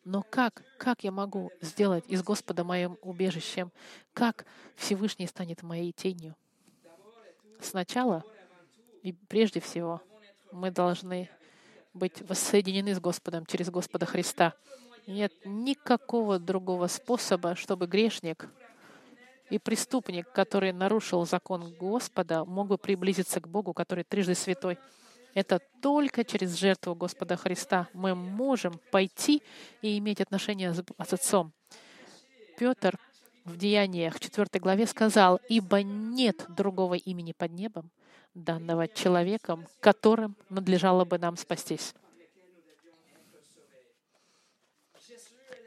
Но 0.05 0.23
как, 0.23 0.62
как 0.79 1.05
я 1.05 1.12
могу 1.12 1.53
сделать 1.61 2.05
из 2.09 2.23
Господа 2.23 2.65
моим 2.65 2.99
убежищем? 3.03 3.71
Как 4.12 4.45
Всевышний 4.75 5.27
станет 5.27 5.62
моей 5.62 5.93
тенью? 5.93 6.35
Сначала 7.61 8.25
и 9.03 9.12
прежде 9.12 9.61
всего 9.61 10.03
мы 10.51 10.71
должны 10.71 11.31
быть 11.95 12.23
воссоединены 12.23 12.95
с 12.95 13.01
Господом 13.01 13.47
через 13.47 13.71
Господа 13.71 14.07
Христа. 14.07 14.55
Нет 15.07 15.33
никакого 15.45 16.39
другого 16.39 16.87
способа, 16.87 17.55
чтобы 17.55 17.87
грешник 17.87 18.49
и 19.52 19.59
преступник, 19.59 20.32
который 20.32 20.73
нарушил 20.73 21.26
закон 21.26 21.75
Господа, 21.75 22.47
мог 22.47 22.68
бы 22.68 22.78
приблизиться 22.78 23.38
к 23.38 23.47
Богу, 23.47 23.75
который 23.75 24.02
трижды 24.02 24.35
святой. 24.35 24.78
Это 25.35 25.61
только 25.82 26.25
через 26.25 26.54
жертву 26.54 26.94
Господа 26.94 27.37
Христа 27.37 27.87
мы 27.92 28.14
можем 28.14 28.80
пойти 28.90 29.42
и 29.82 29.99
иметь 29.99 30.23
отношения 30.23 30.73
с 30.73 31.12
Отцом. 31.12 31.52
Петр 32.59 32.99
в 33.44 33.59
Деяниях 33.59 34.18
4 34.18 34.47
главе 34.59 34.87
сказал, 34.87 35.38
«Ибо 35.50 35.82
нет 35.82 36.47
другого 36.49 36.94
имени 36.94 37.32
под 37.37 37.52
небом, 37.52 37.90
данного 38.32 38.88
человеком, 38.88 39.66
которым 39.80 40.35
надлежало 40.49 41.04
бы 41.04 41.18
нам 41.18 41.37
спастись». 41.37 41.92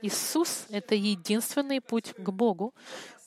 Иисус— 0.01 0.65
это 0.69 0.95
единственный 0.95 1.81
путь 1.81 2.13
к 2.13 2.29
Богу, 2.31 2.73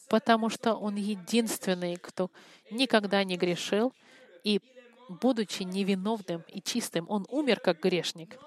потому 0.08 0.48
что 0.48 0.74
Он 0.74 0.96
единственный, 0.96 1.96
кто 1.96 2.30
никогда 2.70 3.24
не 3.24 3.36
грешил 3.36 3.92
и 4.44 4.60
будучи 5.08 5.62
невиновным 5.62 6.44
и 6.48 6.60
чистым, 6.60 7.06
Он 7.08 7.26
умер 7.28 7.60
как 7.60 7.80
грешник. 7.80 8.38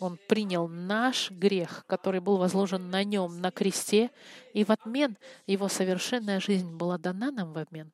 Он 0.00 0.18
принял 0.28 0.68
наш 0.68 1.30
грех, 1.30 1.84
который 1.86 2.20
был 2.20 2.36
возложен 2.36 2.90
на 2.90 3.04
нем 3.04 3.40
на 3.40 3.50
кресте, 3.50 4.10
и 4.52 4.64
в 4.64 4.70
отмен 4.70 5.16
Его 5.46 5.68
совершенная 5.68 6.40
жизнь 6.40 6.76
была 6.76 6.98
дана 6.98 7.30
нам 7.30 7.52
в 7.52 7.58
обмен. 7.58 7.90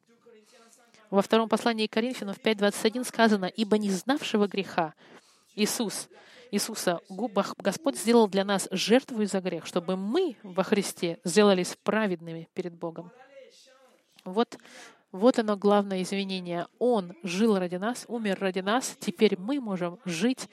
Во 1.10 1.22
втором 1.22 1.48
послании 1.48 1.88
Коринфянам 1.88 2.36
5.21 2.42 3.04
сказано, 3.04 3.46
«Ибо 3.46 3.78
не 3.78 3.90
знавшего 3.90 4.46
греха 4.46 4.94
Иисус, 5.56 6.08
Иисуса 6.50 7.00
Господь 7.09 7.99
сделал 7.99 8.28
для 8.28 8.45
нас 8.45 8.69
жертву 8.71 9.25
за 9.25 9.40
грех, 9.40 9.66
чтобы 9.66 9.97
мы 9.97 10.37
во 10.42 10.62
Христе 10.62 11.19
сделались 11.25 11.76
праведными 11.83 12.49
перед 12.54 12.75
Богом». 12.75 13.11
Вот, 14.25 14.59
вот 15.12 15.38
оно 15.38 15.57
главное 15.57 16.02
извинение. 16.02 16.66
Он 16.78 17.14
жил 17.23 17.59
ради 17.59 17.76
нас, 17.76 18.04
умер 18.09 18.38
ради 18.40 18.61
нас. 18.61 18.97
Теперь 19.00 19.38
мы 19.38 19.61
можем 19.61 19.99
жить 20.04 20.49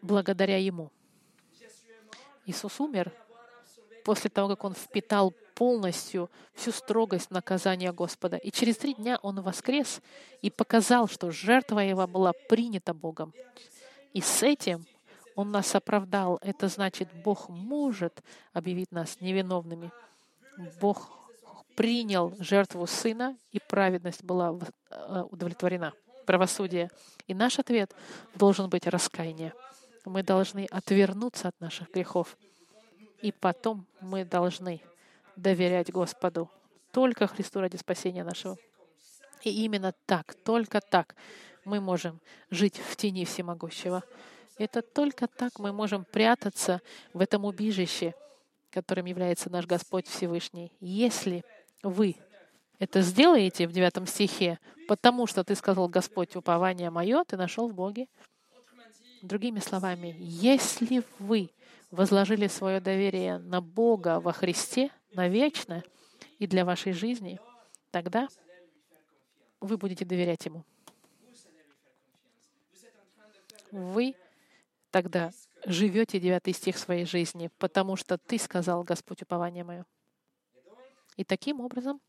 благодаря 0.00 0.56
Ему. 0.56 0.90
Иисус 2.46 2.80
умер 2.80 3.12
после 4.04 4.30
того, 4.30 4.48
как 4.48 4.64
Он 4.64 4.74
впитал 4.74 5.34
полностью 5.54 6.30
всю 6.54 6.72
строгость 6.72 7.30
наказания 7.30 7.92
Господа. 7.92 8.36
И 8.36 8.50
через 8.50 8.78
три 8.78 8.94
дня 8.94 9.18
Он 9.22 9.42
воскрес 9.42 10.00
и 10.40 10.50
показал, 10.50 11.08
что 11.08 11.30
жертва 11.30 11.80
Его 11.80 12.06
была 12.06 12.32
принята 12.48 12.94
Богом. 12.94 13.34
И 14.12 14.20
с 14.20 14.42
этим 14.42 14.84
Он 15.34 15.50
нас 15.50 15.74
оправдал. 15.74 16.38
Это 16.42 16.68
значит, 16.68 17.08
Бог 17.24 17.48
может 17.48 18.22
объявить 18.52 18.90
нас 18.90 19.20
невиновными. 19.20 19.92
Бог 20.80 21.10
принял 21.76 22.34
жертву 22.40 22.86
Сына, 22.86 23.36
и 23.52 23.60
праведность 23.60 24.24
была 24.24 24.52
э, 24.90 25.22
удовлетворена, 25.30 25.92
правосудие. 26.26 26.90
И 27.28 27.34
наш 27.34 27.60
ответ 27.60 27.94
должен 28.34 28.68
быть 28.68 28.88
раскаяние. 28.88 29.52
Мы 30.04 30.24
должны 30.24 30.66
отвернуться 30.72 31.48
от 31.48 31.60
наших 31.60 31.92
грехов. 31.92 32.36
И 33.22 33.30
потом 33.30 33.86
мы 34.00 34.24
должны 34.24 34.80
доверять 35.36 35.92
Господу, 35.92 36.50
только 36.92 37.26
Христу 37.28 37.60
ради 37.60 37.76
спасения 37.76 38.24
нашего. 38.24 38.56
И 39.44 39.64
именно 39.64 39.94
так, 40.06 40.34
только 40.44 40.80
так 40.80 41.14
мы 41.68 41.80
можем 41.80 42.20
жить 42.50 42.78
в 42.78 42.96
тени 42.96 43.24
всемогущего. 43.24 44.02
Это 44.56 44.82
только 44.82 45.28
так 45.28 45.58
мы 45.58 45.72
можем 45.72 46.04
прятаться 46.04 46.80
в 47.12 47.20
этом 47.20 47.44
убежище, 47.44 48.14
которым 48.70 49.06
является 49.06 49.50
наш 49.50 49.66
Господь 49.66 50.08
Всевышний. 50.08 50.72
Если 50.80 51.44
вы 51.82 52.16
это 52.78 53.02
сделаете 53.02 53.66
в 53.66 53.72
девятом 53.72 54.06
стихе, 54.06 54.58
потому 54.86 55.26
что 55.26 55.44
ты 55.44 55.54
сказал, 55.54 55.88
Господь, 55.88 56.36
упование 56.36 56.90
мое, 56.90 57.24
ты 57.24 57.36
нашел 57.36 57.68
в 57.68 57.74
Боге. 57.74 58.06
Другими 59.22 59.58
словами, 59.58 60.14
если 60.18 61.02
вы 61.18 61.50
возложили 61.90 62.46
свое 62.46 62.80
доверие 62.80 63.38
на 63.38 63.60
Бога 63.60 64.20
во 64.20 64.32
Христе, 64.32 64.90
на 65.12 65.28
вечное 65.28 65.82
и 66.38 66.46
для 66.46 66.64
вашей 66.64 66.92
жизни, 66.92 67.40
тогда 67.90 68.28
вы 69.60 69.76
будете 69.76 70.04
доверять 70.04 70.44
Ему. 70.46 70.64
Вы 73.70 74.14
тогда 74.90 75.30
живете 75.64 76.20
девятый 76.20 76.52
стих 76.52 76.78
своей 76.78 77.04
жизни, 77.04 77.50
потому 77.58 77.96
что 77.96 78.18
ты 78.18 78.38
сказал, 78.38 78.82
Господь, 78.84 79.22
упование 79.22 79.64
мое. 79.64 79.84
И 81.16 81.24
таким 81.24 81.60
образом, 81.60 82.00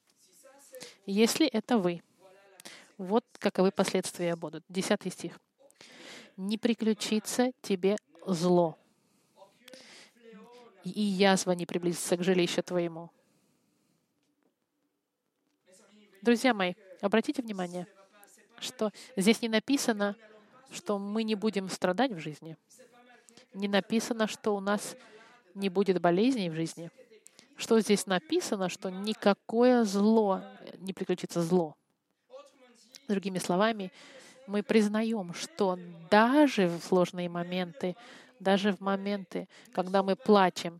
если 1.05 1.47
это 1.47 1.77
вы, 1.77 2.01
вот 2.99 3.25
каковы 3.39 3.71
последствия 3.71 4.35
будут. 4.35 4.63
Десятый 4.69 5.11
стих. 5.11 5.39
«Не 6.37 6.57
приключится 6.57 7.51
тебе 7.61 7.97
зло, 8.25 8.77
и 10.83 11.01
язва 11.01 11.51
не 11.51 11.65
приблизится 11.65 12.17
к 12.17 12.23
жилищу 12.23 12.61
твоему». 12.61 13.09
Друзья 16.21 16.53
мои, 16.53 16.73
обратите 17.01 17.41
внимание, 17.41 17.87
что 18.59 18.91
здесь 19.15 19.41
не 19.41 19.49
написано, 19.49 20.15
что 20.71 20.99
мы 20.99 21.23
не 21.23 21.35
будем 21.35 21.69
страдать 21.69 22.11
в 22.11 22.19
жизни. 22.19 22.57
Не 23.53 23.67
написано, 23.67 24.27
что 24.27 24.55
у 24.55 24.59
нас 24.59 24.95
не 25.55 25.69
будет 25.69 25.99
болезней 26.01 26.49
в 26.49 26.55
жизни 26.55 26.91
что 27.59 27.79
здесь 27.81 28.07
написано, 28.07 28.69
что 28.69 28.89
никакое 28.89 29.83
зло, 29.83 30.41
не 30.77 30.93
приключится 30.93 31.41
зло. 31.41 31.75
Другими 33.07 33.37
словами, 33.37 33.91
мы 34.47 34.63
признаем, 34.63 35.33
что 35.33 35.77
даже 36.09 36.67
в 36.69 36.81
сложные 36.81 37.27
моменты, 37.27 37.95
даже 38.39 38.71
в 38.71 38.79
моменты, 38.79 39.47
когда 39.73 40.01
мы 40.03 40.15
плачем, 40.15 40.79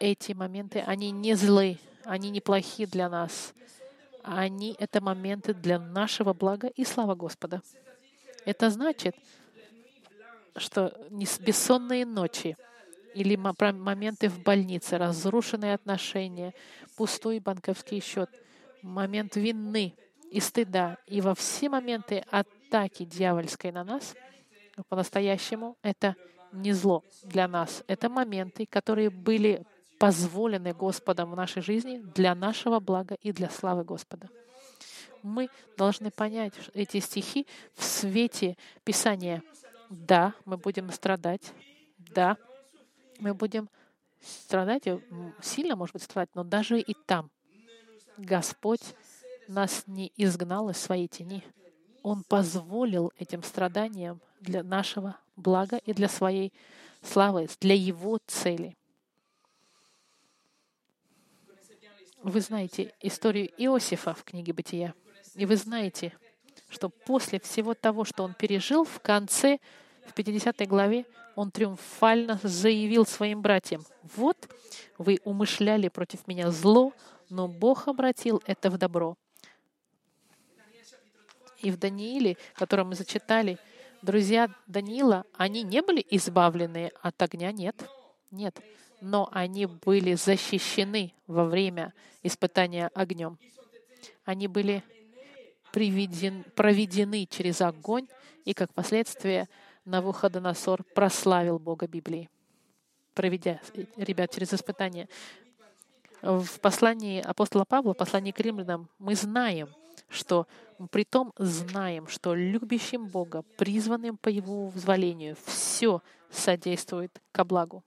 эти 0.00 0.32
моменты, 0.32 0.80
они 0.80 1.12
не 1.12 1.34
злы, 1.34 1.78
они 2.04 2.30
не 2.30 2.40
плохи 2.40 2.84
для 2.86 3.08
нас. 3.08 3.54
Они— 4.24 4.76
это 4.78 5.00
моменты 5.00 5.54
для 5.54 5.78
нашего 5.78 6.32
блага 6.32 6.66
и 6.66 6.84
слава 6.84 7.14
Господа. 7.14 7.62
Это 8.48 8.70
значит, 8.70 9.14
что 10.56 10.92
бессонные 11.40 12.06
ночи— 12.06 12.56
или 13.18 13.34
моменты 13.36 14.28
в 14.28 14.42
больнице, 14.44 14.96
разрушенные 14.96 15.74
отношения, 15.74 16.54
пустой 16.96 17.40
банковский 17.40 18.00
счет, 18.00 18.30
момент 18.82 19.34
вины 19.34 19.94
и 20.30 20.38
стыда. 20.38 20.98
И 21.06 21.20
во 21.20 21.34
все 21.34 21.68
моменты 21.68 22.24
атаки 22.30 23.04
дьявольской 23.04 23.72
на 23.72 23.82
нас, 23.82 24.14
по-настоящему, 24.88 25.76
это 25.82 26.14
не 26.52 26.72
зло 26.72 27.02
для 27.24 27.48
нас. 27.48 27.82
Это 27.88 28.08
моменты, 28.08 28.66
которые 28.66 29.10
были 29.10 29.64
позволены 29.98 30.72
Господом 30.72 31.32
в 31.32 31.36
нашей 31.36 31.60
жизни 31.60 31.98
для 32.14 32.36
нашего 32.36 32.78
блага 32.78 33.16
и 33.20 33.32
для 33.32 33.50
славы 33.50 33.82
Господа. 33.82 34.28
Мы 35.22 35.48
должны 35.76 36.10
понять 36.10 36.54
эти 36.74 37.00
стихи 37.00 37.46
в 37.74 37.84
свете 37.84 38.56
Писания. 38.84 39.42
Да, 39.90 40.34
мы 40.44 40.56
будем 40.56 40.90
страдать. 40.90 41.52
Да, 41.98 42.36
мы 43.18 43.34
будем 43.34 43.68
страдать, 44.20 44.84
сильно, 45.42 45.76
может 45.76 45.94
быть, 45.94 46.02
страдать, 46.02 46.30
но 46.34 46.44
даже 46.44 46.80
и 46.80 46.94
там 47.06 47.30
Господь 48.16 48.82
нас 49.46 49.84
не 49.86 50.12
изгнал 50.16 50.70
из 50.70 50.78
своей 50.78 51.08
тени. 51.08 51.44
Он 52.02 52.24
позволил 52.24 53.12
этим 53.16 53.42
страданиям 53.42 54.20
для 54.40 54.62
нашего 54.62 55.16
блага 55.36 55.76
и 55.76 55.92
для 55.92 56.08
своей 56.08 56.52
славы, 57.02 57.48
для 57.60 57.74
Его 57.74 58.18
цели. 58.26 58.76
Вы 62.22 62.40
знаете 62.40 62.94
историю 63.00 63.48
Иосифа 63.56 64.14
в 64.14 64.24
книге 64.24 64.52
«Бытия», 64.52 64.94
и 65.38 65.46
вы 65.46 65.54
знаете, 65.54 66.12
что 66.68 66.88
после 66.88 67.38
всего 67.38 67.72
того, 67.72 68.04
что 68.04 68.24
он 68.24 68.34
пережил, 68.34 68.84
в 68.84 68.98
конце, 68.98 69.60
в 70.08 70.12
50 70.12 70.66
главе, 70.66 71.06
он 71.36 71.52
триумфально 71.52 72.40
заявил 72.42 73.06
своим 73.06 73.40
братьям, 73.40 73.84
«Вот 74.16 74.48
вы 74.98 75.20
умышляли 75.22 75.86
против 75.88 76.26
меня 76.26 76.50
зло, 76.50 76.92
но 77.30 77.46
Бог 77.46 77.86
обратил 77.86 78.42
это 78.46 78.68
в 78.68 78.78
добро». 78.78 79.16
И 81.62 81.70
в 81.70 81.78
Данииле, 81.78 82.36
который 82.54 82.84
мы 82.84 82.96
зачитали, 82.96 83.58
друзья 84.02 84.48
Даниила, 84.66 85.24
они 85.36 85.62
не 85.62 85.82
были 85.82 86.04
избавлены 86.10 86.90
от 87.00 87.22
огня, 87.22 87.52
нет, 87.52 87.76
нет, 88.32 88.58
но 89.00 89.28
они 89.30 89.66
были 89.66 90.14
защищены 90.14 91.14
во 91.28 91.44
время 91.44 91.94
испытания 92.24 92.90
огнем. 92.92 93.38
Они 94.24 94.48
были 94.48 94.82
приведен, 95.78 96.42
проведены 96.56 97.24
через 97.26 97.60
огонь, 97.60 98.08
и 98.44 98.52
как 98.52 98.74
последствие 98.74 99.48
Навуходоносор 99.84 100.82
прославил 100.82 101.60
Бога 101.60 101.86
Библии, 101.86 102.28
проведя 103.14 103.60
ребят 103.96 104.34
через 104.34 104.52
испытания. 104.52 105.08
В 106.20 106.58
послании 106.58 107.20
апостола 107.20 107.64
Павла, 107.64 107.94
в 107.94 107.96
послании 107.96 108.32
к 108.32 108.40
римлянам, 108.40 108.88
мы 108.98 109.14
знаем, 109.14 109.68
что 110.08 110.48
при 110.90 111.04
том 111.04 111.32
знаем, 111.36 112.08
что 112.08 112.34
любящим 112.34 113.06
Бога, 113.06 113.44
призванным 113.56 114.16
по 114.16 114.28
Его 114.28 114.70
взволению, 114.70 115.36
все 115.44 116.02
содействует 116.28 117.22
ко 117.30 117.44
благу. 117.44 117.84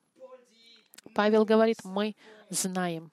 Павел 1.14 1.44
говорит, 1.44 1.84
мы 1.84 2.16
знаем. 2.50 3.12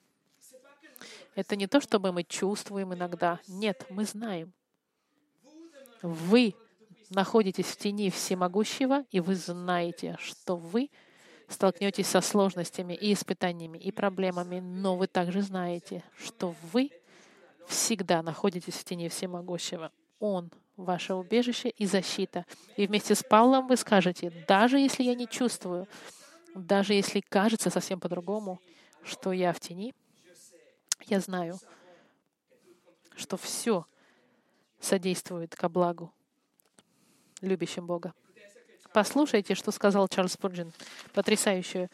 Это 1.34 1.56
не 1.56 1.66
то, 1.66 1.80
чтобы 1.80 2.12
мы 2.12 2.22
чувствуем 2.22 2.94
иногда. 2.94 3.40
Нет, 3.48 3.84
мы 3.90 4.04
знаем. 4.04 4.52
Вы 6.02 6.54
находитесь 7.10 7.66
в 7.66 7.76
тени 7.76 8.10
всемогущего, 8.10 9.04
и 9.10 9.20
вы 9.20 9.34
знаете, 9.34 10.16
что 10.20 10.56
вы 10.56 10.90
столкнетесь 11.48 12.06
со 12.06 12.20
сложностями 12.20 12.94
и 12.94 13.12
испытаниями 13.12 13.78
и 13.78 13.90
проблемами, 13.90 14.60
но 14.60 14.96
вы 14.96 15.06
также 15.06 15.42
знаете, 15.42 16.04
что 16.16 16.54
вы 16.72 16.90
всегда 17.66 18.22
находитесь 18.22 18.74
в 18.74 18.84
тени 18.84 19.08
всемогущего. 19.08 19.92
Он— 20.20 20.50
ваше 20.76 21.14
убежище 21.14 21.70
и 21.70 21.86
защита. 21.86 22.46
И 22.76 22.86
вместе 22.86 23.14
с 23.14 23.22
Павлом 23.22 23.66
вы 23.66 23.76
скажете, 23.76 24.32
даже 24.46 24.78
если 24.78 25.02
я 25.02 25.14
не 25.14 25.26
чувствую, 25.26 25.88
даже 26.54 26.94
если 26.94 27.20
кажется 27.20 27.70
совсем 27.70 28.00
по-другому, 28.00 28.60
что 29.02 29.32
я 29.32 29.52
в 29.52 29.60
тени, 29.60 29.94
я 31.06 31.20
знаю, 31.20 31.58
что 33.16 33.36
все 33.36 33.86
содействует 34.80 35.54
ко 35.56 35.68
благу 35.68 36.12
любящим 37.40 37.86
Бога. 37.86 38.12
Послушайте, 38.92 39.54
что 39.54 39.70
сказал 39.70 40.08
Чарльз 40.08 40.32
Спурджин. 40.32 40.72
Потрясающую 41.12 41.88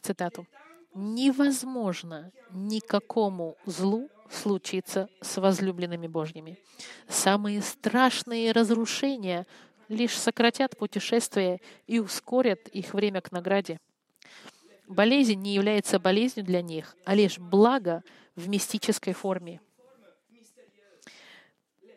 цитату. 0.00 0.46
«Невозможно 0.94 2.32
никакому 2.50 3.56
злу 3.66 4.08
случится 4.30 5.08
с 5.20 5.36
возлюбленными 5.36 6.06
Божьими. 6.06 6.58
Самые 7.08 7.60
страшные 7.62 8.52
разрушения 8.52 9.46
лишь 9.88 10.16
сократят 10.18 10.76
путешествие 10.76 11.60
и 11.86 11.98
ускорят 11.98 12.66
их 12.68 12.94
время 12.94 13.20
к 13.20 13.30
награде. 13.30 13.78
Болезнь 14.88 15.40
не 15.40 15.54
является 15.54 15.98
болезнью 15.98 16.44
для 16.46 16.62
них, 16.62 16.96
а 17.04 17.14
лишь 17.14 17.38
благо 17.38 18.02
в 18.34 18.48
мистической 18.48 19.12
форме. 19.12 19.60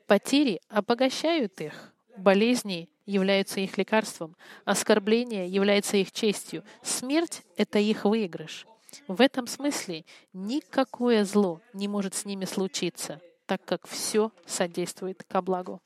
Потери 0.09 0.59
обогащают 0.69 1.61
их, 1.61 1.93
болезни 2.17 2.89
являются 3.05 3.59
их 3.59 3.77
лекарством, 3.77 4.35
оскорбление 4.65 5.47
является 5.47 5.97
их 5.97 6.11
честью, 6.11 6.63
смерть— 6.81 7.43
это 7.57 7.77
их 7.77 8.05
выигрыш. 8.05 8.65
В 9.07 9.21
этом 9.21 9.45
смысле 9.45 10.05
никакое 10.33 11.23
зло 11.25 11.61
не 11.73 11.87
может 11.87 12.15
с 12.15 12.25
ними 12.25 12.45
случиться, 12.45 13.21
так 13.45 13.63
как 13.65 13.87
все 13.87 14.31
содействует 14.47 15.23
ко 15.25 15.43
благу. 15.43 15.79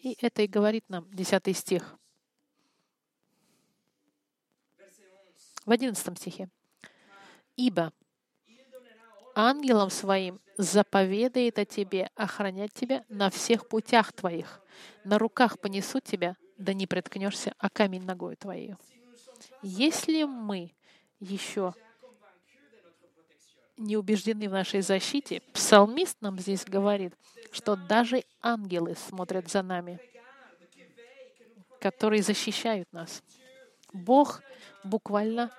И 0.00 0.18
это 0.20 0.42
и 0.42 0.48
говорит 0.48 0.84
нам 0.90 1.10
10 1.12 1.56
стих. 1.56 1.96
В 5.64 5.70
11 5.70 6.18
стихе. 6.18 6.50
«Ибо 7.56 7.94
ангелам 9.34 9.90
своим 9.90 10.40
заповедает 10.56 11.58
о 11.58 11.64
тебе 11.64 12.10
охранять 12.14 12.72
тебя 12.72 13.04
на 13.08 13.30
всех 13.30 13.68
путях 13.68 14.12
твоих. 14.12 14.60
На 15.04 15.18
руках 15.18 15.58
понесут 15.58 16.04
тебя, 16.04 16.36
да 16.58 16.74
не 16.74 16.86
приткнешься 16.86 17.54
о 17.58 17.70
камень 17.70 18.04
ногой 18.04 18.36
твоей». 18.36 18.74
Если 19.62 20.24
мы 20.24 20.74
еще 21.18 21.74
не 23.76 23.96
убеждены 23.96 24.48
в 24.48 24.52
нашей 24.52 24.82
защите, 24.82 25.40
псалмист 25.54 26.18
нам 26.20 26.38
здесь 26.38 26.64
говорит, 26.64 27.14
что 27.50 27.76
даже 27.76 28.24
ангелы 28.42 28.94
смотрят 28.94 29.50
за 29.50 29.62
нами, 29.62 29.98
которые 31.80 32.22
защищают 32.22 32.92
нас. 32.92 33.22
Бог 33.92 34.42
буквально 34.84 35.50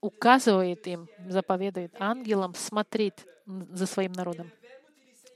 указывает 0.00 0.86
им, 0.86 1.08
заповедует 1.28 1.94
ангелам 2.00 2.54
смотреть 2.54 3.26
за 3.46 3.86
своим 3.86 4.12
народом. 4.12 4.50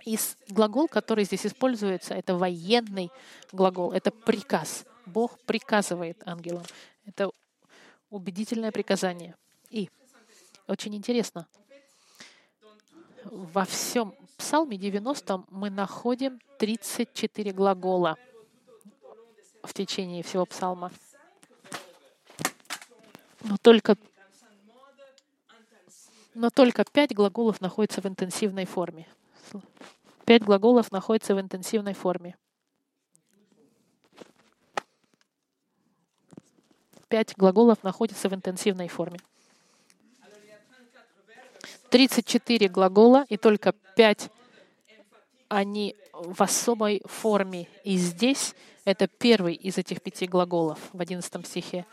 И 0.05 0.19
глагол, 0.49 0.89
который 0.89 1.25
здесь 1.25 1.47
используется, 1.47 2.15
это 2.15 2.35
военный 2.35 3.11
глагол, 3.53 3.93
это 3.93 4.11
приказ. 4.11 4.85
Бог 5.07 5.39
приказывает 5.41 6.23
ангелам. 6.27 6.65
Это 7.07 7.31
убедительное 8.11 8.71
приказание. 8.71 9.35
И 9.71 9.89
очень 10.67 10.95
интересно, 10.95 11.47
во 13.25 13.65
всем 13.65 14.15
Псалме 14.37 14.77
90 14.77 15.45
мы 15.51 15.71
находим 15.71 16.41
34 16.59 17.53
глагола 17.53 18.17
в 19.63 19.73
течение 19.73 20.23
всего 20.23 20.45
Псалма. 20.45 20.93
Но 23.43 23.57
только, 23.59 23.97
но 26.35 26.51
только 26.51 26.85
пять 26.85 27.15
глаголов 27.15 27.61
находятся 27.61 28.01
в 28.01 28.07
интенсивной 28.07 28.67
форме. 28.67 29.07
Пять 30.25 30.43
глаголов 30.43 30.91
находятся 30.91 31.35
в 31.35 31.41
интенсивной 31.41 31.95
форме. 31.95 32.37
Пять 37.09 37.37
глаголов 37.37 37.83
находятся 37.83 38.29
в 38.29 38.35
интенсивной 38.35 38.89
форме. 38.89 39.21
34 41.91 42.69
глагола, 42.69 43.25
и 43.29 43.37
только 43.37 43.73
5 43.73 44.31
они 45.49 45.95
в 46.13 46.43
особой 46.43 47.03
форме. 47.05 47.69
И 47.85 47.97
здесь 47.97 48.55
это 48.85 49.07
первый 49.07 49.55
из 49.55 49.79
этих 49.79 50.03
пяти 50.03 50.27
глаголов 50.27 50.81
в 50.93 51.01
11 51.01 51.47
стихе. 51.47 51.87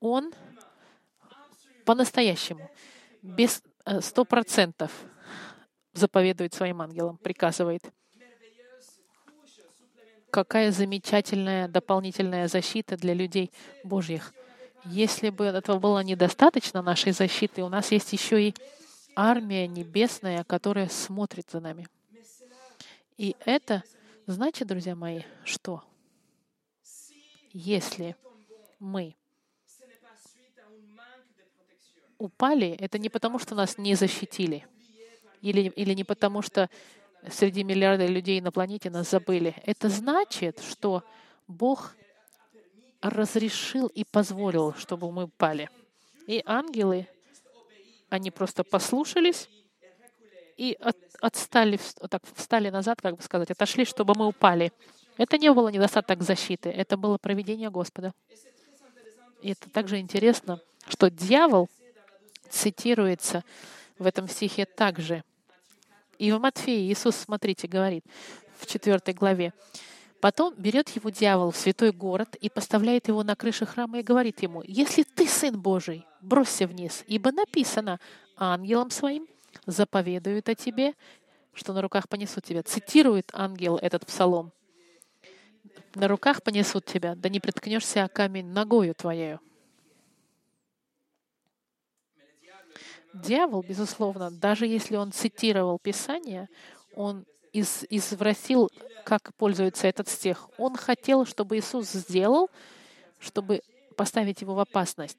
Он 0.00 0.32
по-настоящему, 1.84 2.68
без 3.22 3.62
сто 4.00 4.24
процентов 4.24 4.92
заповедует 5.92 6.54
своим 6.54 6.82
ангелам, 6.82 7.16
приказывает. 7.18 7.82
Какая 10.30 10.70
замечательная 10.70 11.68
дополнительная 11.68 12.48
защита 12.48 12.96
для 12.96 13.14
людей 13.14 13.50
Божьих. 13.84 14.34
Если 14.84 15.30
бы 15.30 15.46
этого 15.46 15.78
было 15.78 16.00
недостаточно, 16.00 16.82
нашей 16.82 17.12
защиты, 17.12 17.62
у 17.62 17.68
нас 17.68 17.90
есть 17.90 18.12
еще 18.12 18.48
и 18.48 18.54
армия 19.14 19.66
небесная, 19.66 20.44
которая 20.44 20.88
смотрит 20.88 21.50
за 21.50 21.60
нами. 21.60 21.88
И 23.16 23.34
это 23.44 23.82
значит, 24.26 24.68
друзья 24.68 24.94
мои, 24.94 25.22
что 25.44 25.82
если 27.52 28.14
мы 28.78 29.16
упали, 32.18 32.76
это 32.80 32.98
не 32.98 33.08
потому, 33.08 33.38
что 33.38 33.54
нас 33.54 33.78
не 33.78 33.94
защитили, 33.94 34.66
или, 35.42 35.68
или 35.68 35.94
не 35.94 36.04
потому, 36.04 36.42
что 36.42 36.68
среди 37.30 37.64
миллиарда 37.64 38.06
людей 38.06 38.40
на 38.40 38.52
планете 38.52 38.90
нас 38.90 39.10
забыли. 39.10 39.54
Это 39.64 39.88
значит, 39.88 40.60
что 40.60 41.02
Бог 41.48 41.94
разрешил 43.00 43.86
и 43.88 44.04
позволил, 44.04 44.74
чтобы 44.74 45.10
мы 45.12 45.24
упали. 45.24 45.68
И 46.26 46.42
ангелы 46.44 47.06
они 48.08 48.30
просто 48.30 48.64
послушались 48.64 49.48
и 50.56 50.76
от, 50.80 50.96
отстали, 51.20 51.78
так, 52.08 52.22
встали 52.34 52.70
назад, 52.70 53.00
как 53.00 53.16
бы 53.16 53.22
сказать, 53.22 53.50
отошли, 53.50 53.84
чтобы 53.84 54.14
мы 54.16 54.26
упали. 54.26 54.72
Это 55.16 55.38
не 55.38 55.52
было 55.52 55.68
недостаток 55.68 56.22
защиты, 56.22 56.70
это 56.70 56.96
было 56.96 57.18
проведение 57.18 57.70
Господа. 57.70 58.12
И 59.42 59.50
это 59.50 59.70
также 59.70 59.98
интересно, 59.98 60.60
что 60.88 61.10
дьявол 61.10 61.68
цитируется 62.50 63.44
в 63.98 64.06
этом 64.06 64.28
стихе 64.28 64.64
также. 64.64 65.22
И 66.18 66.32
в 66.32 66.40
Матфея 66.40 66.90
Иисус, 66.90 67.16
смотрите, 67.16 67.68
говорит 67.68 68.04
в 68.58 68.66
4 68.66 69.00
главе, 69.12 69.52
Потом 70.20 70.54
берет 70.56 70.88
его 70.90 71.10
дьявол 71.10 71.50
в 71.50 71.56
святой 71.56 71.92
город 71.92 72.36
и 72.36 72.48
поставляет 72.48 73.08
его 73.08 73.22
на 73.22 73.36
крыше 73.36 73.66
храма 73.66 74.00
и 74.00 74.02
говорит 74.02 74.42
ему, 74.42 74.62
«Если 74.66 75.02
ты 75.02 75.26
Сын 75.28 75.60
Божий, 75.60 76.06
бросься 76.20 76.66
вниз, 76.66 77.04
ибо 77.06 77.32
написано, 77.32 78.00
ангелам 78.36 78.90
своим 78.90 79.26
заповедуют 79.66 80.48
о 80.48 80.54
тебе, 80.54 80.94
что 81.52 81.72
на 81.72 81.82
руках 81.82 82.08
понесут 82.08 82.44
тебя». 82.44 82.62
Цитирует 82.62 83.30
ангел 83.34 83.76
этот 83.76 84.06
псалом. 84.06 84.52
«На 85.94 86.08
руках 86.08 86.42
понесут 86.42 86.86
тебя, 86.86 87.14
да 87.14 87.28
не 87.28 87.40
приткнешься 87.40 88.04
о 88.04 88.08
камень 88.08 88.46
ногою 88.46 88.94
твоею». 88.94 89.40
Дьявол, 93.22 93.62
безусловно, 93.62 94.30
даже 94.30 94.66
если 94.66 94.96
он 94.96 95.10
цитировал 95.10 95.78
Писание, 95.78 96.48
он 96.94 97.24
из, 97.52 97.84
извратил, 97.88 98.70
как 99.04 99.34
пользуется 99.36 99.86
этот 99.86 100.08
стих. 100.08 100.50
Он 100.58 100.76
хотел, 100.76 101.24
чтобы 101.24 101.56
Иисус 101.56 101.90
сделал, 101.90 102.50
чтобы 103.18 103.62
поставить 103.96 104.42
его 104.42 104.54
в 104.54 104.60
опасность, 104.60 105.16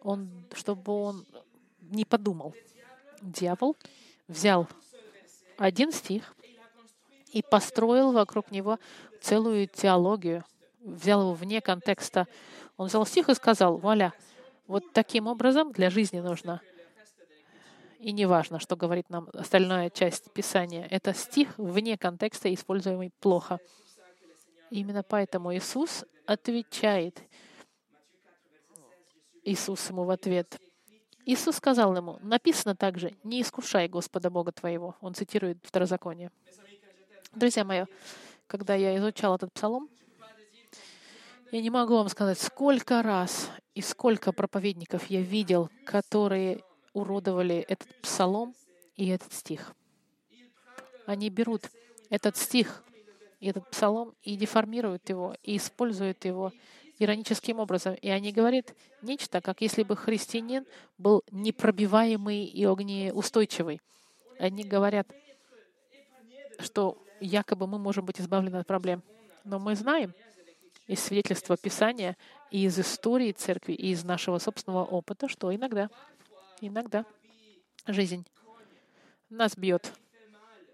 он, 0.00 0.30
чтобы 0.54 0.92
он 0.92 1.26
не 1.82 2.06
подумал. 2.06 2.54
Дьявол 3.20 3.76
взял 4.26 4.66
один 5.58 5.92
стих 5.92 6.34
и 7.32 7.42
построил 7.42 8.12
вокруг 8.12 8.50
него 8.50 8.78
целую 9.20 9.66
теологию, 9.66 10.44
взял 10.80 11.20
его 11.20 11.34
вне 11.34 11.60
контекста. 11.60 12.26
Он 12.78 12.88
взял 12.88 13.04
стих 13.04 13.28
и 13.28 13.34
сказал, 13.34 13.76
вуаля, 13.76 14.14
вот 14.66 14.94
таким 14.94 15.26
образом 15.26 15.72
для 15.72 15.90
жизни 15.90 16.20
нужно— 16.20 16.62
и 18.04 18.12
не 18.12 18.26
важно, 18.26 18.60
что 18.60 18.76
говорит 18.76 19.08
нам 19.08 19.30
остальная 19.32 19.88
часть 19.88 20.30
Писания. 20.32 20.86
Это 20.90 21.14
стих 21.14 21.56
вне 21.56 21.96
контекста, 21.96 22.52
используемый 22.52 23.10
плохо. 23.18 23.60
Именно 24.70 25.02
поэтому 25.02 25.54
Иисус 25.54 26.04
отвечает. 26.26 27.22
Иисус 29.42 29.88
ему 29.88 30.04
в 30.04 30.10
ответ. 30.10 30.60
Иисус 31.24 31.56
сказал 31.56 31.96
ему, 31.96 32.18
написано 32.20 32.76
также, 32.76 33.14
не 33.24 33.40
искушай 33.40 33.88
Господа 33.88 34.28
Бога 34.28 34.52
твоего. 34.52 34.96
Он 35.00 35.14
цитирует 35.14 35.56
Второзаконие. 35.62 36.30
Друзья 37.32 37.64
мои, 37.64 37.86
когда 38.46 38.74
я 38.74 38.98
изучал 38.98 39.34
этот 39.36 39.50
псалом, 39.54 39.88
я 41.52 41.62
не 41.62 41.70
могу 41.70 41.96
вам 41.96 42.10
сказать, 42.10 42.38
сколько 42.38 43.00
раз 43.00 43.50
и 43.74 43.80
сколько 43.80 44.32
проповедников 44.32 45.06
я 45.06 45.22
видел, 45.22 45.70
которые 45.86 46.60
уродовали 46.94 47.56
этот 47.56 47.88
псалом 48.00 48.54
и 48.96 49.08
этот 49.08 49.32
стих. 49.34 49.74
Они 51.04 51.28
берут 51.28 51.70
этот 52.08 52.38
стих 52.38 52.82
и 53.40 53.48
этот 53.48 53.68
псалом 53.68 54.14
и 54.22 54.36
деформируют 54.36 55.06
его, 55.10 55.36
и 55.42 55.58
используют 55.58 56.24
его 56.24 56.52
ироническим 56.98 57.58
образом. 57.58 57.94
И 57.94 58.08
они 58.08 58.32
говорят 58.32 58.74
нечто, 59.02 59.42
как 59.42 59.60
если 59.60 59.82
бы 59.82 59.96
христианин 59.96 60.64
был 60.96 61.22
непробиваемый 61.30 62.44
и 62.44 62.64
огнеустойчивый. 62.64 63.82
Они 64.38 64.64
говорят, 64.64 65.08
что 66.58 66.96
якобы 67.20 67.66
мы 67.66 67.78
можем 67.78 68.06
быть 68.06 68.20
избавлены 68.20 68.56
от 68.56 68.66
проблем. 68.66 69.02
Но 69.44 69.58
мы 69.58 69.74
знаем 69.74 70.14
из 70.86 71.00
свидетельства 71.00 71.56
Писания, 71.56 72.16
и 72.50 72.66
из 72.66 72.78
истории 72.78 73.32
церкви, 73.32 73.72
и 73.72 73.90
из 73.90 74.04
нашего 74.04 74.38
собственного 74.38 74.84
опыта, 74.84 75.28
что 75.28 75.52
иногда, 75.52 75.90
иногда 76.68 77.04
жизнь 77.86 78.26
нас 79.30 79.56
бьет, 79.56 79.92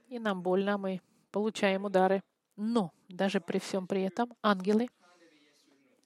и 0.09 0.18
нам 0.18 0.42
больно, 0.42 0.79
мы 0.79 1.00
получаем 1.31 1.85
удары. 1.85 2.22
Но 2.57 2.92
даже 3.09 3.40
при 3.40 3.59
всем 3.59 3.87
при 3.87 4.03
этом 4.03 4.35
ангелы 4.42 4.88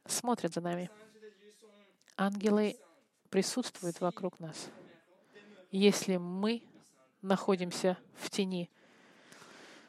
смотрят 0.07 0.55
за 0.55 0.61
нами. 0.61 0.91
Ангелы 2.17 2.77
присутствуют 3.31 4.01
вокруг 4.01 4.39
нас. 4.39 4.69
Если 5.73 6.17
мы 6.17 6.63
находимся 7.23 7.99
в 8.15 8.31
тени 8.31 8.71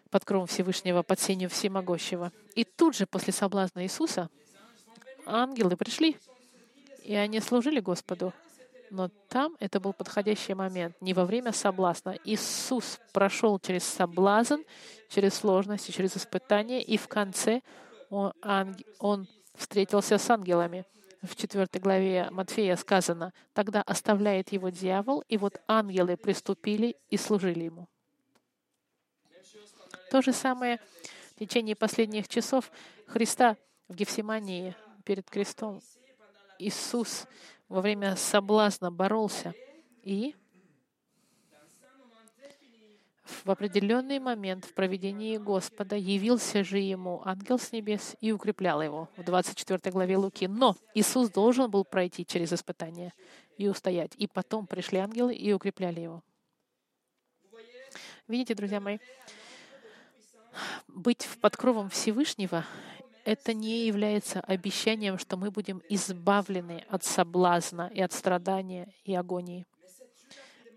под 0.09 0.23
кровом 0.23 0.47
Всевышнего, 0.47 1.03
под 1.03 1.19
сенью 1.19 1.49
Всемогущего. 1.49 2.31
И 2.55 2.63
тут 2.63 2.95
же 2.95 3.05
после 3.05 3.33
соблазна 3.33 3.83
Иисуса 3.83 4.29
ангелы 5.25 5.75
пришли, 5.75 6.17
и 7.03 7.13
они 7.15 7.41
служили 7.41 7.81
Господу. 7.81 8.33
Но 8.91 9.09
там 9.29 9.55
это 9.59 9.79
был 9.79 9.93
подходящий 9.93 10.53
момент, 10.53 10.95
не 11.01 11.13
во 11.13 11.25
время 11.25 11.51
соблазна. 11.51 12.17
Иисус 12.23 12.99
прошел 13.13 13.59
через 13.59 13.83
соблазн, 13.83 14.61
через 15.09 15.33
сложности, 15.33 15.91
через 15.91 16.15
испытания, 16.15 16.81
и 16.81 16.97
в 16.97 17.07
конце 17.07 17.61
он, 18.09 18.33
он 18.99 19.27
встретился 19.55 20.17
с 20.17 20.29
ангелами. 20.29 20.85
В 21.21 21.35
4 21.35 21.67
главе 21.81 22.27
Матфея 22.29 22.75
сказано, 22.75 23.33
«Тогда 23.53 23.81
оставляет 23.81 24.51
его 24.51 24.69
дьявол, 24.69 25.23
и 25.27 25.37
вот 25.37 25.59
ангелы 25.67 26.17
приступили 26.17 26.95
и 27.09 27.17
служили 27.17 27.63
ему». 27.63 27.87
То 30.11 30.21
же 30.21 30.33
самое 30.33 30.79
в 31.35 31.39
течение 31.39 31.75
последних 31.75 32.27
часов 32.27 32.71
Христа 33.07 33.57
в 33.87 33.95
Гефсимании 33.95 34.75
перед 35.03 35.29
крестом. 35.29 35.81
Иисус 36.59 37.25
во 37.69 37.81
время 37.81 38.15
соблазна 38.15 38.91
боролся 38.91 39.53
и 40.03 40.35
в 43.43 43.49
определенный 43.49 44.19
момент 44.19 44.65
в 44.65 44.73
проведении 44.73 45.37
Господа 45.37 45.95
явился 45.95 46.63
же 46.63 46.77
ему 46.77 47.21
ангел 47.25 47.57
с 47.57 47.71
небес 47.71 48.15
и 48.21 48.31
укреплял 48.31 48.81
его 48.81 49.09
в 49.17 49.23
24 49.23 49.91
главе 49.91 50.17
Луки. 50.17 50.45
Но 50.45 50.75
Иисус 50.93 51.29
должен 51.29 51.69
был 51.69 51.85
пройти 51.85 52.25
через 52.25 52.53
испытание 52.53 53.13
и 53.57 53.67
устоять. 53.67 54.13
И 54.17 54.27
потом 54.27 54.67
пришли 54.67 54.99
ангелы 54.99 55.35
и 55.35 55.53
укрепляли 55.53 56.01
его. 56.01 56.23
Видите, 58.27 58.55
друзья 58.55 58.79
мои, 58.79 58.97
быть 60.87 61.27
под 61.41 61.57
кровом 61.57 61.89
Всевышнего 61.89 62.65
это 63.25 63.55
не 63.55 63.87
является 63.87 64.39
обещанием, 64.39 65.17
что 65.17 65.35
мы 65.35 65.49
будем 65.49 65.81
избавлены 65.89 66.85
от 66.87 67.03
соблазна 67.03 67.91
и 67.93 67.99
от 67.99 68.13
страдания 68.13 68.93
и 69.03 69.15
агонии. 69.15 69.65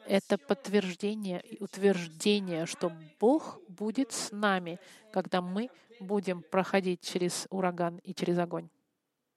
Это 0.06 0.38
подтверждение 0.38 1.42
и 1.42 1.62
утверждение, 1.62 2.64
что 2.64 2.90
Бог 3.20 3.60
будет 3.68 4.12
с 4.12 4.32
нами, 4.32 4.80
когда 5.12 5.42
мы 5.42 5.68
будем 6.00 6.42
проходить 6.42 7.02
через 7.02 7.46
ураган 7.50 7.98
и 7.98 8.14
через 8.14 8.38
огонь. 8.38 8.70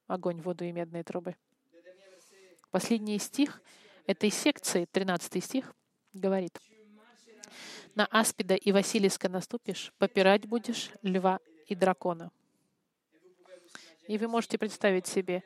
Огонь, 0.06 0.40
воду 0.40 0.64
и 0.64 0.72
медные 0.72 1.04
трубы. 1.04 1.36
Последний 2.70 3.18
стих 3.18 3.60
этой 4.06 4.30
секции, 4.30 4.86
13 4.90 5.44
стих, 5.44 5.74
говорит, 6.14 6.58
«На 7.94 8.06
аспида 8.06 8.54
и 8.54 8.72
Василиска 8.72 9.28
наступишь, 9.28 9.92
попирать 9.98 10.46
будешь 10.46 10.90
льва 11.02 11.40
и 11.66 11.74
дракона». 11.74 12.30
И 14.12 14.18
вы 14.18 14.28
можете 14.28 14.58
представить 14.58 15.06
себе, 15.06 15.42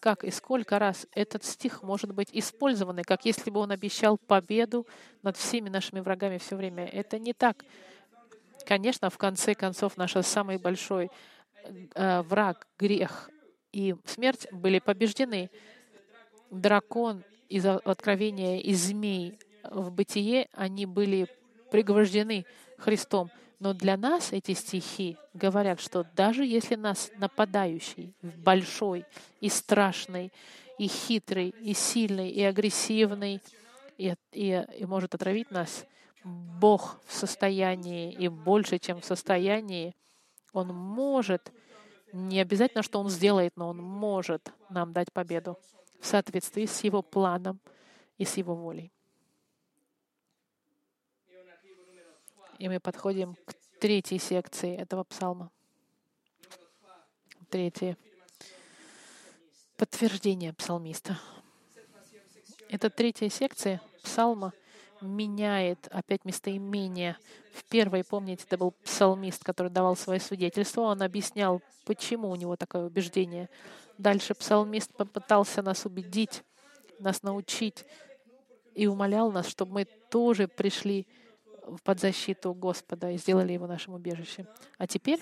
как 0.00 0.24
и 0.24 0.30
сколько 0.30 0.78
раз 0.78 1.06
этот 1.12 1.44
стих 1.44 1.82
может 1.82 2.14
быть 2.14 2.30
использован, 2.32 3.02
как 3.02 3.26
если 3.26 3.50
бы 3.50 3.60
он 3.60 3.72
обещал 3.72 4.16
победу 4.16 4.86
над 5.22 5.36
всеми 5.36 5.68
нашими 5.68 6.00
врагами 6.00 6.38
все 6.38 6.56
время. 6.56 6.86
Это 6.86 7.18
не 7.18 7.34
так. 7.34 7.62
Конечно, 8.64 9.10
в 9.10 9.18
конце 9.18 9.54
концов, 9.54 9.98
наш 9.98 10.12
самый 10.24 10.56
большой 10.56 11.10
э, 11.94 12.22
враг, 12.22 12.66
грех 12.78 13.28
и 13.72 13.94
смерть 14.06 14.46
были 14.50 14.78
побеждены. 14.78 15.50
Дракон 16.50 17.22
из 17.50 17.66
Откровения 17.66 18.60
и 18.60 18.72
змей 18.72 19.38
в 19.62 19.90
бытие, 19.90 20.48
они 20.52 20.86
были 20.86 21.28
пригвождены 21.70 22.46
Христом. 22.78 23.30
Но 23.58 23.72
для 23.72 23.96
нас 23.96 24.32
эти 24.32 24.52
стихи 24.52 25.16
говорят, 25.32 25.80
что 25.80 26.04
даже 26.14 26.44
если 26.44 26.74
нас 26.74 27.10
нападающий, 27.16 28.14
большой 28.22 29.04
и 29.40 29.48
страшный, 29.48 30.30
и 30.78 30.88
хитрый, 30.88 31.54
и 31.60 31.72
сильный, 31.72 32.28
и 32.28 32.42
агрессивный, 32.42 33.40
и, 33.96 34.14
и, 34.32 34.66
и 34.78 34.84
может 34.84 35.14
отравить 35.14 35.50
нас, 35.50 35.86
Бог 36.22 37.00
в 37.06 37.14
состоянии, 37.14 38.12
и 38.12 38.28
больше, 38.28 38.78
чем 38.78 39.00
в 39.00 39.04
состоянии, 39.04 39.94
Он 40.52 40.68
может, 40.68 41.52
не 42.12 42.40
обязательно, 42.40 42.82
что 42.82 43.00
Он 43.00 43.08
сделает, 43.08 43.56
но 43.56 43.68
Он 43.68 43.78
может 43.78 44.52
нам 44.68 44.92
дать 44.92 45.12
победу 45.12 45.58
в 46.00 46.06
соответствии 46.06 46.66
с 46.66 46.84
Его 46.84 47.00
планом 47.00 47.58
и 48.18 48.24
с 48.24 48.36
Его 48.36 48.54
волей. 48.54 48.92
И 52.58 52.68
мы 52.68 52.80
подходим 52.80 53.34
к 53.44 53.54
третьей 53.80 54.18
секции 54.18 54.76
этого 54.76 55.04
псалма. 55.04 55.50
Третье. 57.50 57.96
Подтверждение 59.76 60.52
псалмиста. 60.54 61.18
Эта 62.70 62.88
третья 62.88 63.28
секция 63.28 63.80
псалма 64.02 64.52
меняет 65.02 65.86
опять 65.90 66.24
местоимение. 66.24 67.18
В 67.52 67.64
первой, 67.64 68.02
помните, 68.02 68.44
это 68.46 68.56
был 68.56 68.72
псалмист, 68.84 69.44
который 69.44 69.70
давал 69.70 69.94
свое 69.94 70.18
свидетельство. 70.18 70.82
Он 70.82 71.02
объяснял, 71.02 71.60
почему 71.84 72.30
у 72.30 72.36
него 72.36 72.56
такое 72.56 72.86
убеждение. 72.86 73.50
Дальше 73.98 74.34
псалмист 74.34 74.94
попытался 74.94 75.62
нас 75.62 75.84
убедить, 75.84 76.42
нас 76.98 77.22
научить 77.22 77.84
и 78.74 78.86
умолял 78.86 79.30
нас, 79.30 79.46
чтобы 79.46 79.72
мы 79.72 79.84
тоже 80.10 80.48
пришли 80.48 81.06
под 81.84 82.00
защиту 82.00 82.54
Господа 82.54 83.10
и 83.10 83.18
сделали 83.18 83.52
его 83.52 83.66
нашим 83.66 83.94
убежищем. 83.94 84.46
А 84.78 84.86
теперь 84.86 85.20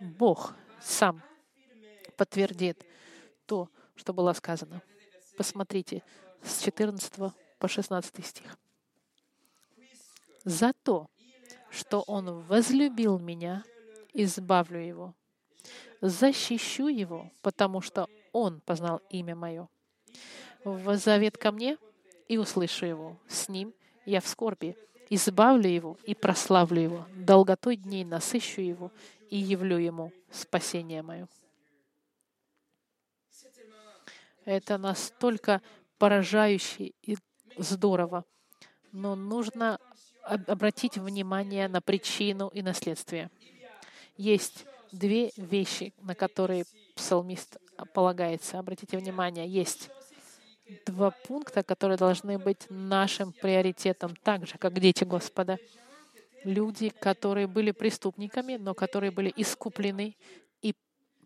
Бог 0.00 0.54
сам 0.80 1.22
подтвердит 2.16 2.84
то, 3.46 3.68
что 3.94 4.12
было 4.12 4.32
сказано. 4.32 4.82
Посмотрите 5.36 6.02
с 6.42 6.62
14 6.62 7.32
по 7.58 7.68
16 7.68 8.24
стих. 8.24 8.58
«За 10.44 10.72
то, 10.72 11.08
что 11.70 12.02
Он 12.06 12.40
возлюбил 12.42 13.18
меня, 13.18 13.64
избавлю 14.12 14.78
Его. 14.78 15.14
Защищу 16.00 16.88
Его, 16.88 17.30
потому 17.42 17.80
что 17.80 18.08
Он 18.32 18.60
познал 18.60 19.00
имя 19.10 19.34
Мое. 19.34 19.68
Возовет 20.64 21.36
ко 21.36 21.52
мне 21.52 21.78
и 22.28 22.38
услышу 22.38 22.86
Его. 22.86 23.18
С 23.28 23.48
Ним 23.48 23.74
я 24.04 24.20
в 24.20 24.28
скорби, 24.28 24.76
избавлю 25.10 25.68
его 25.68 25.98
и 26.04 26.14
прославлю 26.14 26.80
его, 26.80 27.06
долготой 27.14 27.76
дней 27.76 28.04
насыщу 28.04 28.60
его 28.60 28.90
и 29.30 29.36
явлю 29.36 29.78
ему 29.78 30.12
спасение 30.30 31.02
мое. 31.02 31.28
Это 34.44 34.78
настолько 34.78 35.60
поражающе 35.98 36.92
и 37.02 37.16
здорово, 37.56 38.24
но 38.92 39.16
нужно 39.16 39.78
обратить 40.22 40.98
внимание 40.98 41.68
на 41.68 41.80
причину 41.80 42.48
и 42.48 42.62
наследствие. 42.62 43.30
Есть 44.16 44.66
две 44.92 45.32
вещи, 45.36 45.94
на 46.00 46.14
которые 46.14 46.64
псалмист 46.94 47.58
полагается. 47.92 48.58
Обратите 48.58 48.96
внимание, 48.98 49.48
есть 49.48 49.90
два 50.84 51.10
пункта, 51.10 51.62
которые 51.62 51.96
должны 51.96 52.38
быть 52.38 52.66
нашим 52.68 53.32
приоритетом, 53.32 54.16
так 54.16 54.46
же, 54.46 54.58
как 54.58 54.78
дети 54.78 55.04
Господа. 55.04 55.58
Люди, 56.44 56.90
которые 56.90 57.46
были 57.46 57.70
преступниками, 57.70 58.56
но 58.56 58.74
которые 58.74 59.10
были 59.10 59.32
искуплены 59.36 60.16
и 60.62 60.74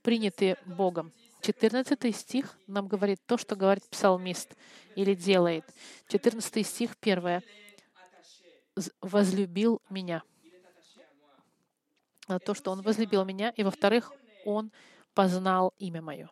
приняты 0.03 0.57
Богом. 0.66 1.12
14 1.42 2.14
стих 2.14 2.59
нам 2.66 2.87
говорит 2.87 3.20
то, 3.26 3.38
что 3.38 3.57
говорит 3.57 3.88
псалмист 3.88 4.55
или 4.94 5.14
делает. 5.14 5.64
14 6.09 6.66
стих, 6.66 6.96
первое. 6.98 7.42
«Возлюбил 9.00 9.83
меня». 9.90 10.22
То, 12.44 12.55
что 12.55 12.70
Он 12.70 12.83
возлюбил 12.83 13.24
меня. 13.24 13.50
И, 13.50 13.62
во-вторых, 13.62 14.12
Он 14.44 14.70
познал 15.14 15.74
имя 15.79 16.00
Мое. 16.00 16.31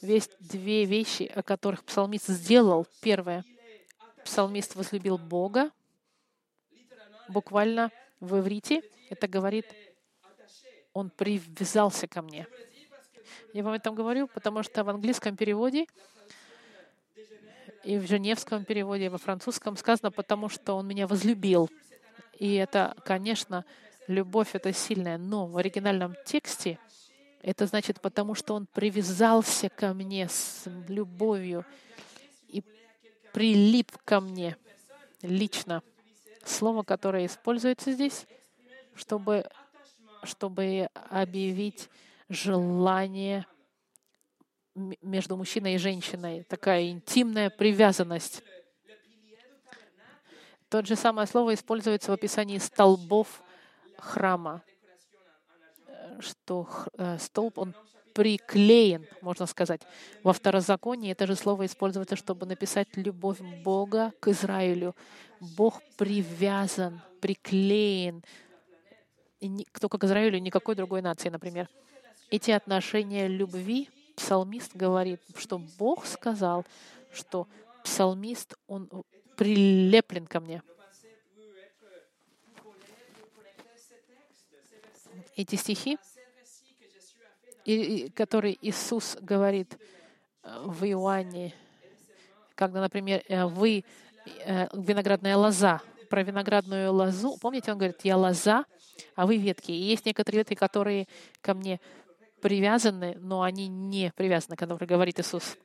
Есть 0.00 0.30
две 0.40 0.84
вещи, 0.84 1.30
о 1.34 1.42
которых 1.42 1.84
псалмист 1.84 2.28
сделал. 2.28 2.86
Первое. 3.00 3.44
Псалмист 4.24 4.74
возлюбил 4.74 5.18
Бога. 5.18 5.70
Буквально 7.28 7.90
в 8.18 8.38
иврите 8.38 8.82
это 9.10 9.28
говорит, 9.28 9.66
он 10.92 11.10
привязался 11.10 12.06
ко 12.06 12.22
мне. 12.22 12.46
Я 13.52 13.62
вам 13.62 13.74
этом 13.74 13.94
говорю, 13.94 14.28
потому 14.28 14.62
что 14.62 14.84
в 14.84 14.88
английском 14.88 15.36
переводе 15.36 15.86
и 17.84 17.98
в 17.98 18.06
женевском 18.06 18.64
переводе, 18.64 19.06
и 19.06 19.08
во 19.08 19.18
французском 19.18 19.76
сказано, 19.76 20.10
потому 20.10 20.48
что 20.48 20.74
он 20.74 20.86
меня 20.86 21.06
возлюбил. 21.06 21.70
И 22.38 22.54
это, 22.54 22.96
конечно, 23.04 23.64
любовь— 24.06 24.50
это 24.54 24.72
сильная, 24.72 25.18
но 25.18 25.46
в 25.46 25.56
оригинальном 25.56 26.14
тексте 26.24 26.78
это 27.42 27.66
значит, 27.66 28.00
потому 28.00 28.34
что 28.34 28.54
он 28.54 28.66
привязался 28.66 29.68
ко 29.68 29.94
мне 29.94 30.28
с 30.28 30.64
любовью 30.88 31.64
и 32.48 32.62
прилип 33.32 33.96
ко 34.04 34.20
мне 34.20 34.56
лично. 35.22 35.82
Слово, 36.44 36.82
которое 36.82 37.26
используется 37.26 37.92
здесь, 37.92 38.26
чтобы, 38.94 39.48
чтобы 40.22 40.88
объявить 41.10 41.88
желание 42.28 43.46
между 44.74 45.36
мужчиной 45.36 45.74
и 45.74 45.78
женщиной, 45.78 46.44
такая 46.44 46.90
интимная 46.90 47.50
привязанность. 47.50 48.42
Тот 50.68 50.86
же 50.86 50.94
самое 50.94 51.26
слово 51.26 51.54
используется 51.54 52.12
в 52.12 52.14
описании 52.14 52.58
столбов 52.58 53.42
храма, 53.98 54.62
что 56.20 56.68
э, 56.98 57.18
столб, 57.18 57.58
он 57.58 57.74
приклеен, 58.14 59.06
можно 59.22 59.46
сказать. 59.46 59.82
Во 60.22 60.32
второзаконии 60.32 61.12
это 61.12 61.26
же 61.26 61.36
слово 61.36 61.66
используется, 61.66 62.16
чтобы 62.16 62.46
написать 62.46 62.88
любовь 62.96 63.40
Бога 63.64 64.12
к 64.20 64.28
Израилю. 64.28 64.94
Бог 65.40 65.80
привязан, 65.96 67.00
приклеен 67.20 68.22
и 69.40 69.66
только 69.80 69.98
к 69.98 70.04
Израилю, 70.04 70.38
никакой 70.38 70.74
другой 70.74 71.02
нации, 71.02 71.30
например. 71.30 71.68
Эти 72.30 72.50
отношения 72.50 73.26
любви 73.26 73.88
псалмист 74.16 74.76
говорит, 74.76 75.20
что 75.36 75.58
Бог 75.78 76.04
сказал, 76.06 76.66
что 77.12 77.48
псалмист, 77.82 78.54
он 78.66 78.88
прилеплен 79.36 80.26
ко 80.26 80.40
мне. 80.40 80.62
Эти 85.36 85.56
стихи, 85.56 85.98
которые 88.14 88.56
Иисус 88.60 89.16
говорит 89.20 89.78
э, 90.42 90.62
в 90.64 90.84
Иоанне, 90.84 91.54
когда, 92.54 92.80
например, 92.80 93.22
э, 93.28 93.46
вы 93.46 93.84
э, 94.44 94.68
виноградная 94.72 95.36
лоза, 95.36 95.80
про 96.10 96.24
виноградную 96.24 96.92
лозу, 96.92 97.38
помните, 97.40 97.70
он 97.70 97.78
говорит, 97.78 98.00
я 98.02 98.16
лоза, 98.16 98.64
а 99.14 99.26
вы 99.26 99.36
ветки. 99.36 99.70
И 99.70 99.74
есть 99.74 100.04
некоторые 100.04 100.40
ветки, 100.40 100.54
которые 100.54 101.06
ко 101.40 101.54
мне 101.54 101.80
привязаны, 102.42 103.16
но 103.20 103.42
они 103.42 103.68
не 103.68 104.12
привязаны, 104.16 104.56
которые 104.56 104.88
говорит 104.88 105.20
Иисус. 105.20 105.56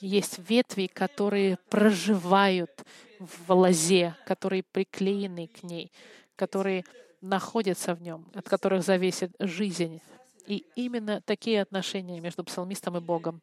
Есть 0.00 0.38
ветви, 0.48 0.86
которые 0.86 1.58
проживают 1.68 2.70
в 3.18 3.52
лозе, 3.52 4.14
которые 4.24 4.62
приклеены 4.62 5.48
к 5.48 5.64
ней, 5.64 5.90
которые 6.36 6.84
находятся 7.20 7.94
в 7.94 8.02
нем, 8.02 8.24
от 8.34 8.48
которых 8.48 8.84
зависит 8.84 9.32
жизнь. 9.40 10.00
И 10.48 10.64
именно 10.76 11.20
такие 11.20 11.60
отношения 11.60 12.20
между 12.20 12.42
псалмистом 12.42 12.96
и 12.96 13.00
Богом. 13.00 13.42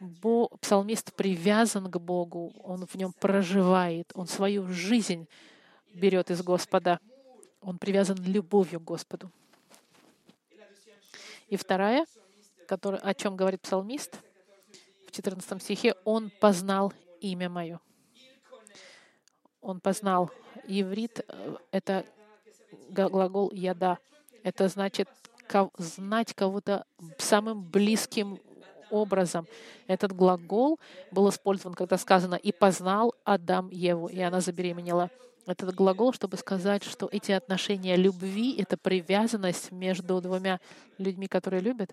Бо, 0.00 0.48
псалмист 0.60 1.14
привязан 1.14 1.88
к 1.88 1.98
Богу, 2.00 2.52
он 2.64 2.84
в 2.84 2.96
нем 2.96 3.12
проживает, 3.12 4.10
он 4.14 4.26
свою 4.26 4.66
жизнь 4.66 5.28
берет 5.94 6.32
из 6.32 6.42
Господа. 6.42 6.98
Он 7.60 7.78
привязан 7.78 8.16
любовью 8.24 8.80
к 8.80 8.84
Господу. 8.84 9.30
И 11.46 11.56
вторая, 11.56 12.06
который, 12.66 12.98
о 12.98 13.14
чем 13.14 13.36
говорит 13.36 13.60
псалмист 13.60 14.18
в 15.06 15.12
14 15.12 15.62
стихе, 15.62 15.94
«Он 16.04 16.30
познал 16.40 16.92
имя 17.20 17.48
мое». 17.48 17.80
Он 19.60 19.78
познал. 19.78 20.30
Иврит 20.66 21.24
э,— 21.28 21.56
это 21.70 22.04
глагол 22.88 23.52
«яда». 23.52 23.98
Это 24.42 24.68
значит 24.68 25.08
знать 25.78 26.34
кого-то 26.34 26.84
самым 27.18 27.62
близким 27.62 28.38
образом. 28.90 29.46
Этот 29.86 30.12
глагол 30.12 30.78
был 31.10 31.28
использован, 31.28 31.74
когда 31.74 31.96
сказано 31.96 32.34
«и 32.34 32.52
познал 32.52 33.14
Адам 33.24 33.68
Еву», 33.70 34.08
и 34.08 34.20
она 34.20 34.40
забеременела 34.40 35.10
этот 35.46 35.74
глагол, 35.74 36.12
чтобы 36.12 36.36
сказать, 36.36 36.84
что 36.84 37.08
эти 37.10 37.32
отношения 37.32 37.96
любви— 37.96 38.56
это 38.58 38.76
привязанность 38.76 39.72
между 39.72 40.20
двумя 40.20 40.60
людьми, 40.98 41.26
которые 41.26 41.60
любят. 41.60 41.92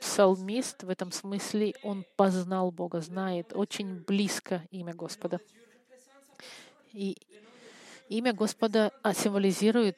Псалмист 0.00 0.84
в 0.84 0.88
этом 0.88 1.12
смысле, 1.12 1.74
он 1.82 2.04
познал 2.16 2.70
Бога, 2.70 3.00
знает 3.00 3.52
очень 3.54 4.02
близко 4.06 4.62
имя 4.70 4.94
Господа. 4.94 5.40
И 6.92 7.16
имя 8.08 8.32
Господа 8.32 8.92
символизирует 9.14 9.96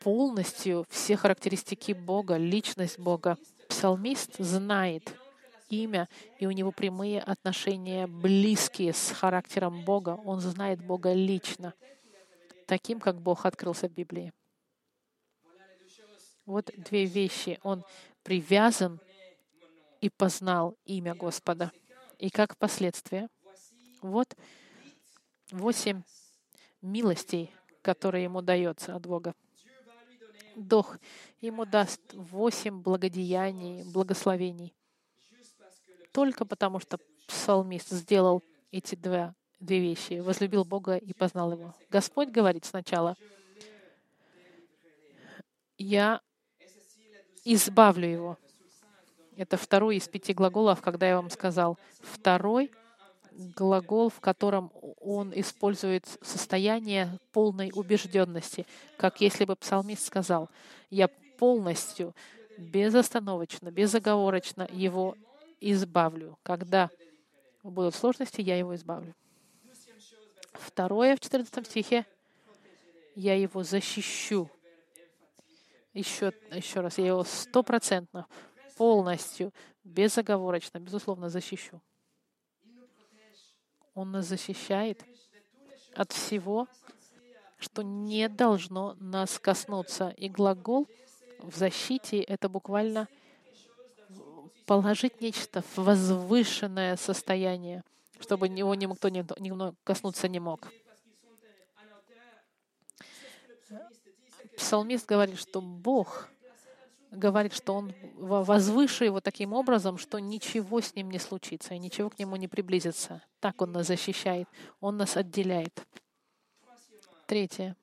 полностью 0.00 0.84
все 0.88 1.16
характеристики 1.16 1.92
Бога, 1.92 2.36
личность 2.36 2.98
Бога. 2.98 3.36
Псалмист 3.68 4.36
знает 4.38 5.14
имя, 5.68 6.08
и 6.38 6.46
у 6.46 6.50
него 6.50 6.72
прямые 6.72 7.20
отношения 7.20 8.06
близкие 8.06 8.92
с 8.92 9.10
характером 9.10 9.84
Бога. 9.84 10.18
Он 10.24 10.40
знает 10.40 10.84
Бога 10.84 11.12
лично, 11.12 11.74
таким, 12.66 13.00
как 13.00 13.20
Бог 13.20 13.46
открылся 13.46 13.88
в 13.88 13.92
Библии. 13.92 14.32
Вот 16.46 16.70
две 16.76 17.04
вещи. 17.04 17.58
Он 17.62 17.84
привязан 18.22 19.00
и 20.00 20.08
познал 20.08 20.76
имя 20.84 21.14
Господа. 21.14 21.72
И 22.18 22.30
как 22.30 22.56
последствие, 22.56 23.28
вот 24.00 24.34
восемь 25.50 26.02
милостей, 26.80 27.52
которые 27.82 28.24
ему 28.24 28.42
дается 28.42 28.96
от 28.96 29.06
Бога. 29.06 29.34
Дух 30.58 30.98
ему 31.40 31.64
даст 31.64 32.00
восемь 32.12 32.80
благодеяний, 32.82 33.84
благословений 33.84 34.74
только 36.18 36.44
потому, 36.44 36.80
что 36.80 36.98
псалмист 37.28 37.90
сделал 37.90 38.42
эти 38.72 38.96
две, 38.96 39.34
две 39.60 39.78
вещи, 39.78 40.18
возлюбил 40.18 40.64
Бога 40.64 40.96
и 40.96 41.12
познал 41.12 41.52
Его. 41.52 41.74
Господь 41.90 42.30
говорит 42.30 42.64
сначала, 42.64 43.16
«Я 45.76 46.20
избавлю 47.44 48.08
его». 48.08 48.38
Это 49.36 49.56
второй 49.56 49.98
из 49.98 50.08
пяти 50.08 50.34
глаголов, 50.34 50.80
когда 50.80 51.08
я 51.08 51.14
вам 51.14 51.30
сказал. 51.30 51.78
Второй 52.00 52.72
глагол, 53.38 54.10
в 54.10 54.20
котором 54.20 54.72
он 55.00 55.32
использует 55.34 56.06
состояние 56.22 57.18
полной 57.32 57.70
убежденности, 57.72 58.66
как 58.96 59.20
если 59.20 59.44
бы 59.44 59.54
псалмист 59.54 60.06
сказал, 60.06 60.50
«Я 60.90 61.08
полностью, 61.38 62.14
безостановочно, 62.58 63.70
безоговорочно 63.70 64.68
его 64.72 65.16
избавлю. 65.60 66.38
Когда 66.42 66.90
будут 67.62 67.94
сложности, 67.94 68.40
я 68.40 68.58
его 68.58 68.74
избавлю. 68.74 69.14
Второе 70.52 71.16
в 71.16 71.20
14 71.20 71.66
стихе. 71.66 72.04
Я 73.14 73.34
его 73.36 73.62
защищу. 73.62 74.50
Еще, 75.94 76.32
еще 76.52 76.80
раз, 76.80 76.98
я 76.98 77.06
его 77.08 77.24
стопроцентно, 77.24 78.26
полностью, 78.76 79.52
безоговорочно, 79.82 80.78
безусловно, 80.78 81.28
защищу. 81.28 81.80
Он 83.98 84.12
нас 84.12 84.26
защищает 84.26 85.04
от 85.96 86.12
всего, 86.12 86.68
что 87.58 87.82
не 87.82 88.28
должно 88.28 88.94
нас 89.00 89.40
коснуться. 89.40 90.10
И 90.10 90.28
глагол 90.28 90.86
в 91.40 91.56
защите— 91.56 92.20
это 92.22 92.48
буквально 92.48 93.08
положить 94.66 95.20
нечто 95.20 95.62
в 95.62 95.78
возвышенное 95.78 96.94
состояние, 96.94 97.82
чтобы 98.20 98.46
его 98.46 98.72
никто 98.76 99.08
не, 99.08 99.26
не 99.40 99.74
коснуться 99.82 100.28
не 100.28 100.38
мог. 100.38 100.68
Псалмист 104.56 105.08
говорит, 105.08 105.40
что 105.40 105.60
Бог 105.60 106.28
говорит, 107.10 107.52
что 107.52 107.74
Он 107.74 107.92
возвыше 108.14 109.04
его 109.04 109.20
таким 109.20 109.52
образом, 109.52 109.98
что 109.98 110.18
ничего 110.18 110.80
с 110.80 110.94
ним 110.94 111.10
не 111.10 111.18
случится, 111.18 111.74
и 111.74 111.78
ничего 111.78 112.10
к 112.10 112.18
нему 112.18 112.36
не 112.36 112.48
приблизится. 112.48 113.22
Так 113.40 113.60
Он 113.62 113.72
нас 113.72 113.86
защищает, 113.86 114.48
Он 114.80 114.96
нас 114.96 115.16
отделяет. 115.16 115.86
Третье, 117.26 117.76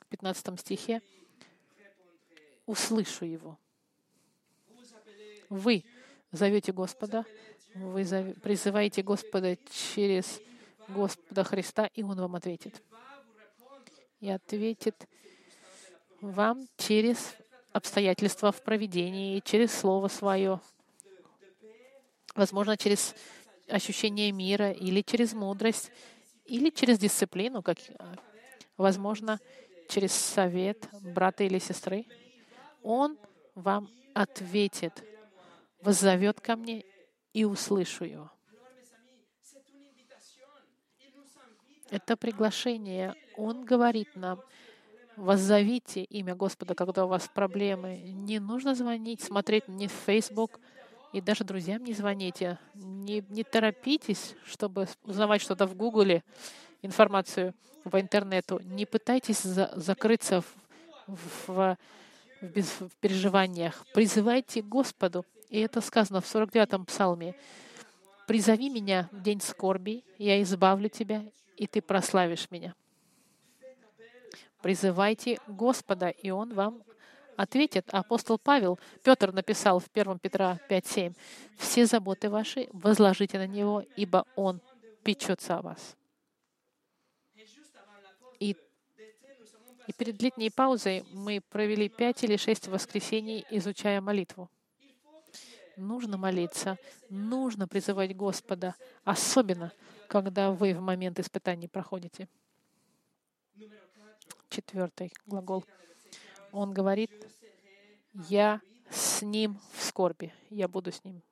в 0.00 0.06
15 0.06 0.60
стихе. 0.60 1.02
«Услышу 2.66 3.24
его». 3.24 3.58
Вы 5.48 5.84
зовете 6.30 6.72
Господа, 6.72 7.24
вы 7.74 8.04
призываете 8.42 9.02
Господа 9.02 9.56
через 9.70 10.40
Господа 10.88 11.44
Христа, 11.44 11.86
и 11.86 12.02
Он 12.02 12.20
вам 12.20 12.34
ответит. 12.34 12.82
И 14.20 14.28
ответит 14.28 15.08
вам 16.20 16.68
через 16.76 17.34
обстоятельства 17.78 18.52
в 18.52 18.62
проведении, 18.62 19.40
через 19.40 19.72
Слово 19.72 20.08
Свое, 20.08 20.60
возможно, 22.34 22.76
через 22.76 23.14
ощущение 23.68 24.32
мира 24.32 24.70
или 24.70 25.02
через 25.02 25.32
мудрость, 25.32 25.90
или 26.44 26.70
через 26.70 26.98
дисциплину, 26.98 27.62
как, 27.62 27.78
возможно, 28.76 29.40
через 29.88 30.12
совет 30.12 30.88
брата 30.92 31.44
или 31.44 31.58
сестры. 31.58 32.06
Он 32.82 33.18
вам 33.54 33.90
ответит, 34.14 35.04
воззовет 35.82 36.40
ко 36.40 36.56
мне 36.56 36.84
и 37.32 37.44
услышу 37.44 38.04
его. 38.04 38.30
Это 41.90 42.16
приглашение. 42.16 43.14
Он 43.36 43.64
говорит 43.64 44.14
нам, 44.14 44.42
воззовите 45.18 46.04
имя 46.04 46.34
Господа, 46.34 46.74
когда 46.74 47.04
у 47.04 47.08
вас 47.08 47.28
проблемы. 47.32 47.98
Не 47.98 48.38
нужно 48.38 48.74
звонить, 48.74 49.20
смотреть 49.20 49.68
не 49.68 49.88
в 49.88 49.92
Facebook, 50.06 50.60
и 51.12 51.20
даже 51.20 51.44
друзьям 51.44 51.84
не 51.84 51.94
звоните. 51.94 52.58
Не, 52.74 53.24
не 53.28 53.44
торопитесь, 53.44 54.34
чтобы 54.44 54.86
узнавать 55.04 55.42
что-то 55.42 55.66
в 55.66 55.74
Гугле, 55.74 56.22
информацию 56.82 57.54
по 57.90 58.00
интернету. 58.00 58.60
Не 58.62 58.86
пытайтесь 58.86 59.42
за, 59.42 59.72
закрыться 59.74 60.42
в, 60.42 60.46
в, 61.06 61.48
в, 61.48 61.76
без, 62.42 62.66
в 62.80 62.90
переживаниях. 63.00 63.84
Призывайте 63.94 64.62
Господу. 64.62 65.24
И 65.48 65.60
это 65.60 65.80
сказано 65.80 66.20
в 66.20 66.34
49-м 66.34 66.84
псалме. 66.84 67.34
«Призови 68.26 68.68
меня 68.68 69.08
в 69.10 69.22
день 69.22 69.40
скорби, 69.40 70.04
я 70.18 70.42
избавлю 70.42 70.90
тебя, 70.90 71.24
и 71.56 71.66
ты 71.66 71.80
прославишь 71.80 72.50
меня». 72.50 72.74
Призывайте 74.62 75.38
Господа, 75.46 76.08
и 76.08 76.30
Он 76.30 76.52
вам 76.52 76.82
ответит. 77.36 77.88
Апостол 77.92 78.38
Павел, 78.38 78.78
Петр 79.04 79.32
написал 79.32 79.78
в 79.78 79.88
1 79.92 80.18
Петра 80.18 80.58
5.7, 80.68 81.14
«Все 81.56 81.86
заботы 81.86 82.28
ваши 82.28 82.68
возложите 82.72 83.38
на 83.38 83.46
Него, 83.46 83.84
ибо 83.96 84.26
Он 84.34 84.60
печется 85.04 85.58
о 85.58 85.62
вас». 85.62 85.96
И, 88.40 88.56
и 89.86 89.92
перед 89.92 90.20
летней 90.20 90.50
паузой 90.50 91.04
мы 91.12 91.40
провели 91.40 91.88
пять 91.88 92.24
или 92.24 92.36
шесть 92.36 92.66
воскресений, 92.66 93.46
изучая 93.50 94.00
молитву. 94.00 94.50
Нужно 95.76 96.16
молиться, 96.16 96.76
нужно 97.08 97.68
призывать 97.68 98.16
Господа, 98.16 98.74
особенно 99.04 99.72
когда 100.08 100.50
вы 100.50 100.74
в 100.74 100.80
момент 100.80 101.20
испытаний 101.20 101.68
проходите. 101.68 102.28
Четвертый 104.58 105.12
глагол. 105.24 105.64
Он 106.50 106.72
говорит, 106.72 107.12
я 108.28 108.60
с 108.90 109.22
ним 109.22 109.60
в 109.72 109.84
скорби, 109.84 110.34
я 110.50 110.66
буду 110.66 110.90
с 110.90 111.04
ним. 111.04 111.22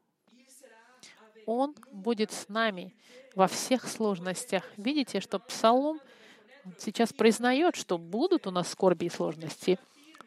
Он 1.45 1.75
будет 1.91 2.31
с 2.31 2.49
нами 2.49 2.95
во 3.35 3.49
всех 3.49 3.89
сложностях. 3.89 4.63
Видите, 4.77 5.19
что 5.19 5.41
Псалом 5.41 5.99
сейчас 6.79 7.13
признает, 7.13 7.75
что 7.75 7.99
будут 7.99 8.47
у 8.47 8.53
нас 8.53 8.69
скорби 8.69 9.07
и 9.07 9.11
сложности, 9.11 9.81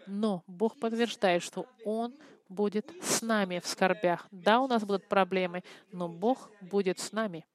но 0.05 0.43
Бог 0.45 0.77
подтверждает, 0.77 1.41
что 1.41 1.67
Он 1.85 2.13
будет 2.49 2.91
с 3.01 3.21
нами 3.21 3.59
в 3.59 3.67
скорбях. 3.67 4.27
Да, 4.29 4.59
у 4.59 4.67
нас 4.67 4.83
будут 4.83 5.07
проблемы, 5.07 5.63
но 5.93 6.09
Бог 6.09 6.51
будет 6.59 6.99
с 6.99 7.13
нами. 7.13 7.45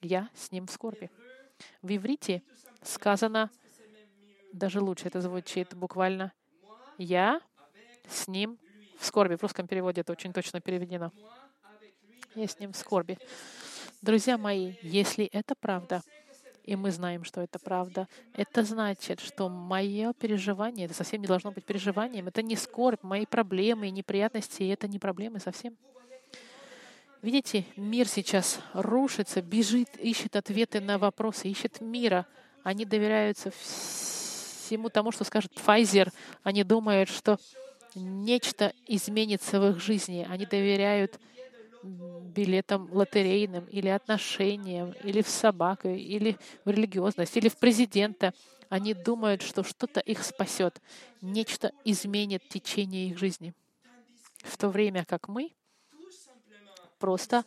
Я 0.00 0.30
с 0.34 0.50
Ним 0.50 0.66
в 0.66 0.72
скорби. 0.72 1.12
В 1.80 1.94
иврите 1.94 2.42
сказано, 2.82 3.50
даже 4.52 4.80
лучше 4.80 5.08
это 5.08 5.20
звучит 5.20 5.74
буквально, 5.74 6.32
«Я 6.98 7.40
с 8.08 8.28
Ним 8.28 8.58
в 8.98 9.06
скорби». 9.06 9.36
В 9.36 9.42
русском 9.42 9.66
переводе 9.66 10.02
это 10.02 10.12
очень 10.12 10.32
точно 10.32 10.60
переведено. 10.60 11.12
«Я 12.34 12.46
с 12.46 12.58
Ним 12.58 12.72
в 12.72 12.76
скорби». 12.76 13.18
Друзья 14.02 14.38
мои, 14.38 14.74
если 14.82 15.26
это 15.26 15.54
правда, 15.54 16.02
и 16.64 16.76
мы 16.76 16.90
знаем, 16.90 17.24
что 17.24 17.40
это 17.40 17.58
правда. 17.58 18.06
Это 18.34 18.62
значит, 18.64 19.20
что 19.20 19.48
мое 19.48 20.12
переживание, 20.12 20.86
это 20.86 20.94
совсем 20.94 21.20
не 21.20 21.26
должно 21.26 21.50
быть 21.50 21.64
переживанием, 21.64 22.28
это 22.28 22.42
не 22.42 22.56
скорбь, 22.56 23.02
мои 23.02 23.26
проблемы 23.26 23.88
и 23.88 23.90
неприятности, 23.90 24.62
это 24.70 24.88
не 24.88 24.98
проблемы 24.98 25.40
совсем. 25.40 25.76
Видите, 27.22 27.66
мир 27.76 28.08
сейчас 28.08 28.60
рушится, 28.72 29.42
бежит, 29.42 29.96
ищет 29.98 30.36
ответы 30.36 30.80
на 30.80 30.96
вопросы, 30.96 31.48
ищет 31.48 31.80
мира. 31.80 32.26
Они 32.62 32.86
доверяются 32.86 33.50
всему 34.70 34.88
тому, 34.88 35.10
что 35.10 35.24
скажет 35.24 35.50
Pfizer. 35.52 36.12
Они 36.44 36.62
думают, 36.62 37.08
что 37.08 37.38
нечто 37.96 38.72
изменится 38.86 39.58
в 39.58 39.70
их 39.70 39.80
жизни. 39.80 40.24
Они 40.30 40.46
доверяют 40.46 41.18
билетам 41.82 42.88
лотерейным 42.92 43.64
или 43.64 43.88
отношениям, 43.88 44.92
или 45.02 45.22
в 45.22 45.28
собаку, 45.28 45.88
или 45.88 46.36
в 46.64 46.70
религиозность, 46.70 47.36
или 47.36 47.48
в 47.48 47.56
президента. 47.56 48.32
Они 48.68 48.94
думают, 48.94 49.42
что 49.42 49.64
что-то 49.64 49.98
их 49.98 50.22
спасет, 50.22 50.80
нечто 51.20 51.72
изменит 51.84 52.48
течение 52.48 53.08
их 53.08 53.18
жизни. 53.18 53.52
В 54.36 54.56
то 54.56 54.68
время 54.68 55.04
как 55.04 55.26
мы 55.26 55.50
просто 57.00 57.44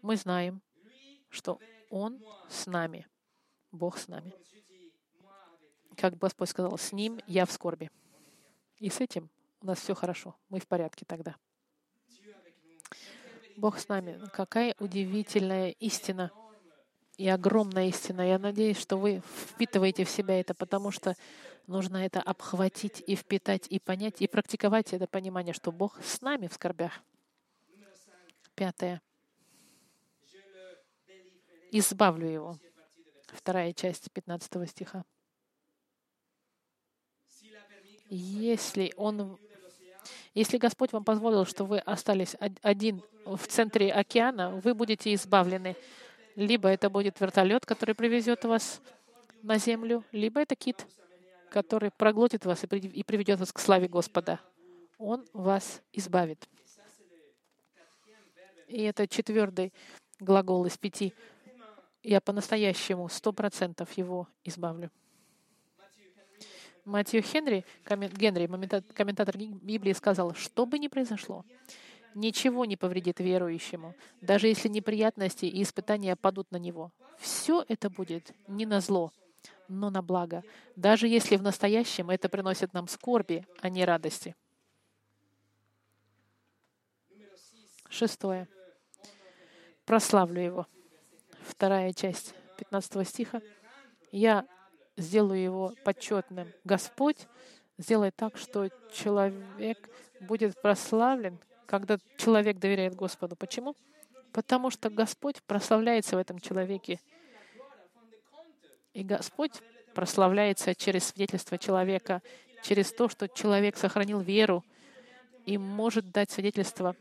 мы 0.00 0.16
знаем, 0.16 0.62
что 1.28 1.58
Он 1.90 2.18
с 2.48 2.66
нами, 2.66 3.06
Бог 3.72 3.98
с 3.98 4.08
нами. 4.08 4.32
Как 6.02 6.18
Господь 6.18 6.48
сказал, 6.48 6.76
с 6.76 6.90
Ним 6.90 7.20
я 7.28 7.46
в 7.46 7.52
скорби. 7.52 7.88
И 8.78 8.90
с 8.90 9.00
этим 9.00 9.30
у 9.60 9.66
нас 9.66 9.78
все 9.78 9.94
хорошо, 9.94 10.34
мы 10.48 10.58
в 10.58 10.66
порядке 10.66 11.04
тогда. 11.06 11.36
Бог 13.56 13.78
с 13.78 13.86
нами. 13.86 14.20
Какая 14.32 14.74
удивительная 14.80 15.70
истина 15.78 16.32
и 17.18 17.28
огромная 17.28 17.86
истина. 17.86 18.26
Я 18.26 18.40
надеюсь, 18.40 18.80
что 18.80 18.96
вы 18.96 19.22
впитываете 19.50 20.04
в 20.04 20.10
себя 20.10 20.40
это, 20.40 20.54
потому 20.54 20.90
что 20.90 21.14
нужно 21.68 21.98
это 21.98 22.20
обхватить 22.20 23.00
и 23.06 23.14
впитать, 23.14 23.68
и 23.68 23.78
понять, 23.78 24.20
и 24.22 24.26
практиковать 24.26 24.92
это 24.92 25.06
понимание, 25.06 25.54
что 25.54 25.70
Бог 25.70 26.02
с 26.02 26.20
нами 26.20 26.48
в 26.48 26.54
скорбях. 26.54 27.00
Пятое. 28.56 29.00
Избавлю 31.70 32.26
его. 32.26 32.56
Вторая 33.28 33.72
часть 33.72 34.10
15 34.10 34.68
стиха. 34.68 35.04
Если 38.14 38.92
он 38.98 39.38
если 40.34 40.58
Господь 40.58 40.92
вам 40.92 41.02
позволил, 41.02 41.46
что 41.46 41.64
вы 41.64 41.78
остались 41.78 42.36
один 42.62 43.02
в 43.24 43.46
центре 43.46 43.90
океана, 43.90 44.50
вы 44.56 44.74
будете 44.74 45.14
избавлены. 45.14 45.76
Либо 46.36 46.68
это 46.68 46.90
будет 46.90 47.20
вертолет, 47.20 47.64
который 47.64 47.94
привезет 47.94 48.44
вас 48.44 48.82
на 49.42 49.56
землю, 49.56 50.04
либо 50.12 50.40
это 50.40 50.56
кит, 50.56 50.86
который 51.50 51.90
проглотит 51.90 52.44
вас 52.44 52.64
и 52.64 53.02
приведет 53.02 53.40
вас 53.40 53.52
к 53.52 53.58
славе 53.58 53.88
Господа. 53.88 54.40
Он 54.98 55.24
вас 55.32 55.80
избавит. 55.92 56.46
И 58.68 58.82
это 58.82 59.08
четвертый 59.08 59.72
глагол 60.20 60.66
из 60.66 60.76
пяти. 60.76 61.14
Я 62.02 62.20
по-настоящему 62.20 63.08
сто 63.08 63.32
процентов 63.32 63.92
его 63.92 64.28
избавлю. 64.44 64.90
Матью 66.84 67.22
Хенри, 67.22 67.64
Генри, 67.86 68.46
комментатор 68.92 69.36
Библии, 69.38 69.92
сказал, 69.92 70.34
что 70.34 70.66
бы 70.66 70.78
ни 70.78 70.88
произошло, 70.88 71.44
ничего 72.14 72.64
не 72.64 72.76
повредит 72.76 73.20
верующему, 73.20 73.94
даже 74.20 74.48
если 74.48 74.68
неприятности 74.68 75.44
и 75.44 75.62
испытания 75.62 76.16
падут 76.16 76.50
на 76.50 76.56
него. 76.56 76.90
Все 77.18 77.64
это 77.68 77.88
будет 77.88 78.32
не 78.48 78.66
на 78.66 78.80
зло, 78.80 79.12
но 79.68 79.90
на 79.90 80.02
благо, 80.02 80.42
даже 80.74 81.06
если 81.06 81.36
в 81.36 81.42
настоящем 81.42 82.10
это 82.10 82.28
приносит 82.28 82.74
нам 82.74 82.88
скорби, 82.88 83.46
а 83.60 83.68
не 83.68 83.84
радости. 83.84 84.34
Шестое. 87.88 88.48
Прославлю 89.84 90.40
его. 90.40 90.66
Вторая 91.42 91.92
часть 91.92 92.34
15 92.58 93.06
стиха. 93.06 93.40
Я 94.10 94.46
сделаю 94.96 95.42
его 95.42 95.74
почетным. 95.84 96.48
Господь 96.64 97.26
сделает 97.78 98.14
так, 98.16 98.36
что 98.36 98.68
человек 98.92 99.88
будет 100.20 100.60
прославлен, 100.60 101.38
когда 101.66 101.98
человек 102.16 102.58
доверяет 102.58 102.94
Господу. 102.94 103.36
Почему? 103.36 103.74
Потому 104.32 104.70
что 104.70 104.90
Господь 104.90 105.42
прославляется 105.42 106.16
в 106.16 106.18
этом 106.18 106.38
человеке. 106.38 107.00
И 108.92 109.02
Господь 109.02 109.52
прославляется 109.94 110.74
через 110.74 111.04
свидетельство 111.04 111.58
человека, 111.58 112.22
через 112.62 112.92
то, 112.92 113.08
что 113.08 113.28
человек 113.28 113.76
сохранил 113.76 114.20
веру 114.20 114.64
и 115.46 115.58
может 115.58 116.10
дать 116.10 116.30
свидетельство, 116.30 116.94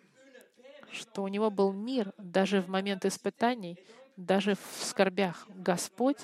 что 0.91 1.23
у 1.23 1.27
него 1.27 1.49
был 1.49 1.71
мир 1.71 2.13
даже 2.17 2.61
в 2.61 2.69
момент 2.69 3.05
испытаний, 3.05 3.77
даже 4.17 4.55
в 4.55 4.83
скорбях. 4.83 5.47
Господь 5.49 6.17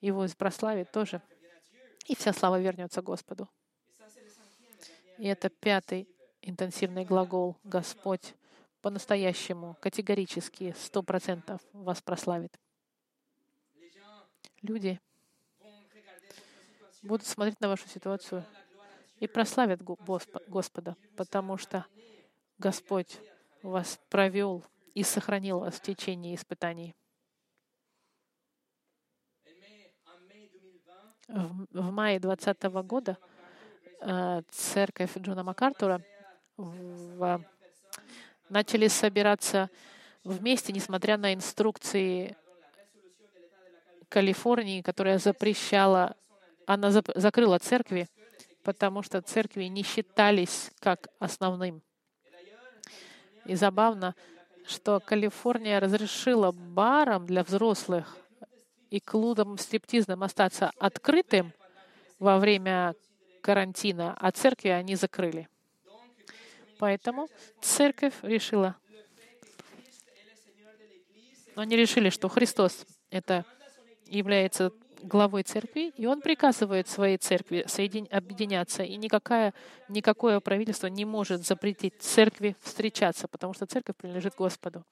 его 0.00 0.26
прославит 0.36 0.90
тоже. 0.90 1.22
И 2.06 2.14
вся 2.14 2.32
слава 2.32 2.60
вернется 2.60 3.02
Господу. 3.02 3.48
И 5.18 5.26
это 5.26 5.48
пятый 5.48 6.08
интенсивный 6.42 7.04
глагол. 7.04 7.56
Господь 7.64 8.34
по-настоящему, 8.82 9.76
категорически, 9.80 10.74
сто 10.78 11.02
процентов 11.02 11.60
вас 11.72 12.00
прославит. 12.00 12.56
Люди 14.62 15.00
будут 17.02 17.26
смотреть 17.26 17.60
на 17.60 17.68
вашу 17.68 17.88
ситуацию 17.88 18.44
и 19.18 19.26
прославят 19.26 19.80
Господа, 20.46 20.96
потому 21.16 21.56
что 21.56 21.86
Господь 22.58 23.18
вас 23.62 23.98
провел 24.08 24.64
и 24.94 25.02
сохранил 25.02 25.60
вас 25.60 25.74
в 25.74 25.82
течение 25.82 26.34
испытаний. 26.34 26.94
В, 31.28 31.90
мае 31.90 32.20
2020 32.20 32.62
года 32.86 33.18
э, 34.00 34.42
церковь 34.50 35.16
Джона 35.18 35.42
Макартура 35.42 36.00
в, 36.56 37.44
начали 38.48 38.86
собираться 38.86 39.68
вместе, 40.22 40.72
несмотря 40.72 41.16
на 41.16 41.34
инструкции 41.34 42.36
Калифорнии, 44.08 44.82
которая 44.82 45.18
запрещала, 45.18 46.16
она 46.64 46.90
закрыла 46.90 47.58
церкви, 47.58 48.08
потому 48.62 49.02
что 49.02 49.20
церкви 49.20 49.64
не 49.64 49.82
считались 49.82 50.70
как 50.78 51.08
основным. 51.18 51.82
И 53.46 53.54
забавно, 53.56 54.14
что 54.66 55.00
Калифорния 55.00 55.80
разрешила 55.80 56.52
барам 56.52 57.26
для 57.26 57.42
взрослых 57.42 58.16
и 58.90 59.00
клубам 59.00 59.58
стриптизным 59.58 60.22
остаться 60.22 60.70
открытым 60.78 61.52
во 62.18 62.38
время 62.38 62.94
карантина, 63.40 64.16
а 64.18 64.30
церкви 64.30 64.68
они 64.68 64.96
закрыли. 64.96 65.48
Поэтому 66.78 67.28
церковь 67.60 68.14
решила, 68.22 68.76
они 71.54 71.76
решили, 71.76 72.10
что 72.10 72.28
Христос— 72.28 72.84
это 73.10 73.44
является 74.06 74.72
главой 75.02 75.42
церкви, 75.42 75.92
и 75.96 76.06
он 76.06 76.20
приказывает 76.20 76.88
своей 76.88 77.16
церкви 77.16 77.64
соедин... 77.66 78.08
объединяться, 78.10 78.82
и 78.82 78.96
никакое, 78.96 79.54
никакое 79.88 80.40
правительство 80.40 80.86
не 80.88 81.04
может 81.04 81.46
запретить 81.46 82.00
церкви 82.00 82.56
встречаться, 82.60 83.28
потому 83.28 83.54
что 83.54 83.66
церковь 83.66 83.96
принадлежит 83.96 84.34
Господу. 84.34 84.84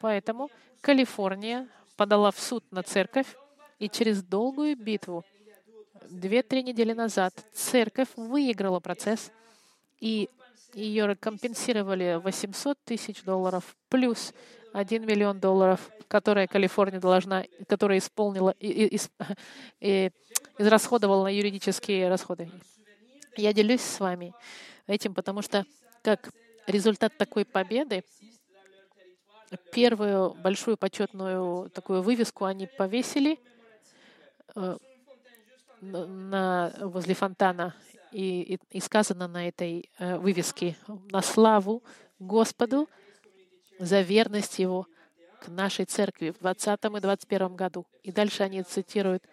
Поэтому 0.00 0.50
Калифорния 0.80 1.68
подала 2.02 2.32
в 2.32 2.40
суд 2.40 2.64
на 2.72 2.82
церковь, 2.82 3.28
и 3.78 3.88
через 3.88 4.24
долгую 4.24 4.76
битву, 4.76 5.24
две-три 6.10 6.64
недели 6.64 6.92
назад, 6.92 7.32
церковь 7.54 8.08
выиграла 8.16 8.80
процесс, 8.80 9.30
и 10.00 10.28
ее 10.74 11.14
компенсировали 11.14 12.20
800 12.20 12.76
тысяч 12.84 13.22
долларов 13.22 13.76
плюс 13.88 14.34
1 14.72 15.06
миллион 15.06 15.38
долларов, 15.38 15.92
которые 16.08 16.48
Калифорния 16.48 16.98
должна, 16.98 17.44
которая 17.68 17.98
исполнила 17.98 18.52
и, 18.58 18.96
и, 18.96 19.00
и 19.80 20.10
израсходовала 20.58 21.22
на 21.22 21.32
юридические 21.32 22.08
расходы. 22.08 22.50
Я 23.36 23.52
делюсь 23.52 23.82
с 23.82 24.00
вами 24.00 24.34
этим, 24.88 25.14
потому 25.14 25.40
что 25.40 25.64
как 26.02 26.32
результат 26.66 27.16
такой 27.16 27.44
победы, 27.44 28.02
первую 29.72 30.34
большую 30.34 30.76
почетную 30.76 31.70
такую 31.70 32.02
вывеску 32.02 32.44
они 32.44 32.66
повесили 32.66 33.38
э, 34.54 34.76
на, 35.80 36.72
возле 36.80 37.14
фонтана. 37.14 37.74
И, 38.12 38.42
и, 38.42 38.76
и 38.76 38.80
сказано 38.80 39.26
на 39.26 39.48
этой 39.48 39.90
э, 39.98 40.18
вывеске 40.18 40.76
«На 41.10 41.22
славу 41.22 41.82
Господу 42.18 42.88
за 43.78 44.02
верность 44.02 44.58
Его 44.58 44.86
к 45.40 45.48
нашей 45.48 45.86
церкви 45.86 46.30
в 46.30 46.38
20 46.38 46.78
и 46.84 47.00
21 47.00 47.56
году. 47.56 47.86
И 48.02 48.12
дальше 48.12 48.42
они 48.42 48.62
цитируют 48.62 49.24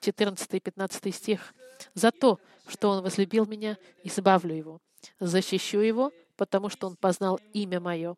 14 0.00 0.54
и 0.54 0.60
15 0.60 1.14
стих. 1.14 1.54
«За 1.94 2.12
то, 2.12 2.38
что 2.68 2.90
Он 2.90 3.02
возлюбил 3.02 3.46
меня, 3.46 3.76
избавлю 4.04 4.54
Его, 4.54 4.80
защищу 5.18 5.80
Его, 5.80 6.12
потому 6.36 6.68
что 6.68 6.86
Он 6.86 6.96
познал 6.96 7.40
имя 7.52 7.80
Мое. 7.80 8.14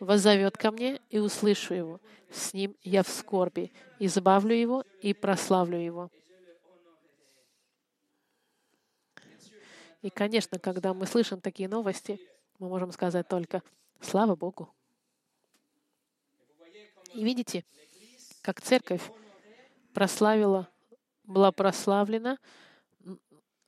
Воззовет 0.00 0.56
ко 0.56 0.70
мне, 0.70 1.00
и 1.10 1.18
услышу 1.18 1.74
Его. 1.74 2.00
С 2.30 2.54
Ним 2.54 2.76
я 2.82 3.02
в 3.02 3.08
скорби, 3.08 3.72
избавлю 3.98 4.54
Его 4.54 4.84
и 5.00 5.14
прославлю 5.14 5.78
Его». 5.78 6.10
И, 10.02 10.10
конечно, 10.10 10.58
когда 10.58 10.94
мы 10.94 11.06
слышим 11.06 11.40
такие 11.40 11.68
новости, 11.68 12.20
мы 12.58 12.68
можем 12.68 12.90
сказать 12.90 13.28
только 13.28 13.62
«Слава 14.00 14.34
Богу!» 14.34 14.74
И 17.14 17.22
видите, 17.22 17.64
как 18.40 18.60
церковь 18.60 19.02
прославила, 19.94 20.68
была 21.24 21.52
прославлена, 21.52 22.38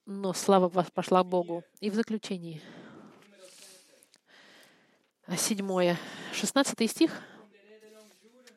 но 0.06 0.32
слава 0.32 0.68
пошла 0.68 1.22
Богу. 1.22 1.62
И 1.80 1.90
в 1.90 1.94
заключении, 1.94 2.60
седьмое, 5.36 5.98
шестнадцатый 6.32 6.86
стих, 6.86 7.22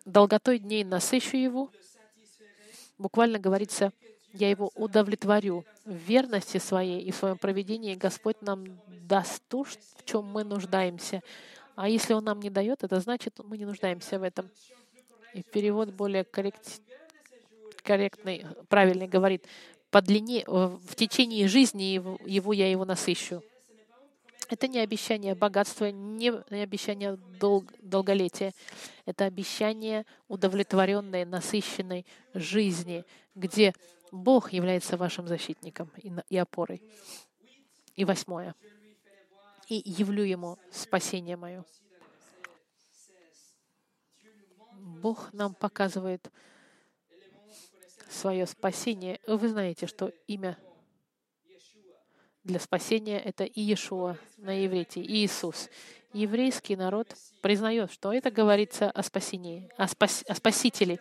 «Долготой 0.05 0.59
дней 0.59 0.83
насыщу 0.83 1.37
его», 1.37 1.69
буквально 2.97 3.39
говорится, 3.39 3.91
«Я 4.33 4.49
его 4.49 4.71
удовлетворю 4.75 5.65
в 5.85 5.93
верности 5.93 6.57
своей 6.57 7.01
и 7.01 7.11
в 7.11 7.15
своем 7.15 7.37
проведении 7.37 7.95
Господь 7.95 8.41
нам 8.41 8.65
даст 8.87 9.41
то, 9.47 9.63
в 9.63 10.05
чем 10.05 10.25
мы 10.25 10.43
нуждаемся, 10.43 11.23
а 11.75 11.87
если 11.89 12.13
Он 12.13 12.23
нам 12.23 12.39
не 12.41 12.49
дает, 12.49 12.83
это 12.83 12.99
значит, 12.99 13.39
мы 13.43 13.57
не 13.57 13.65
нуждаемся 13.65 14.19
в 14.19 14.23
этом. 14.23 14.49
И 15.33 15.43
перевод 15.43 15.89
более 15.89 16.23
коррект, 16.23 16.81
корректный, 17.83 18.45
правильный 18.67 19.07
говорит, 19.07 19.45
по 19.89 20.01
длине, 20.01 20.43
в 20.47 20.95
течение 20.95 21.47
жизни 21.47 21.83
его, 21.83 22.19
его 22.25 22.51
я 22.51 22.69
его 22.69 22.83
насыщу. 22.83 23.41
Это 24.49 24.67
не 24.67 24.79
обещание 24.79 25.35
богатства, 25.35 25.91
не 25.91 26.29
обещание 26.29 27.17
долг, 27.39 27.73
долголетия. 27.81 28.53
Это 29.05 29.25
обещание 29.25 30.05
удовлетворенной, 30.27 31.25
насыщенной 31.25 32.05
жизни, 32.33 33.03
где 33.35 33.73
Бог 34.11 34.53
является 34.53 34.97
вашим 34.97 35.27
защитником 35.27 35.91
и, 35.97 36.11
и 36.29 36.37
опорой. 36.37 36.81
И 37.95 38.05
восьмое 38.05 38.55
и 39.67 39.81
явлю 39.85 40.23
ему 40.23 40.57
спасение 40.71 41.35
мое. 41.35 41.65
Бог 44.71 45.31
нам 45.33 45.53
показывает 45.53 46.31
свое 48.09 48.47
спасение. 48.47 49.19
Вы 49.27 49.49
знаете, 49.49 49.85
что 49.85 50.11
имя 50.27 50.57
для 52.47 52.59
спасения— 52.59 53.19
это 53.23 53.43
Иешуа 53.43 54.17
на 54.37 54.65
иврите, 54.65 55.01
Иисус. 55.01 55.69
Еврейский 56.13 56.75
народ 56.75 57.13
признает, 57.41 57.91
что 57.91 58.11
это 58.13 58.31
говорится 58.31 58.89
о 58.89 59.03
спасении, 59.03 59.69
о, 59.77 59.87
спас, 59.87 60.23
о 60.27 60.33
Спасителе. 60.33 60.99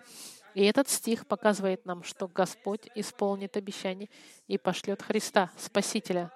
И 0.55 0.65
этот 0.65 0.89
стих 0.89 1.27
показывает 1.27 1.87
нам, 1.87 2.03
что 2.03 2.27
Господь 2.29 2.89
исполнит 2.95 3.57
обещание 3.57 4.11
и 4.49 4.59
пошлет 4.59 5.03
Христа, 5.03 5.51
Спасителя, 5.57 6.33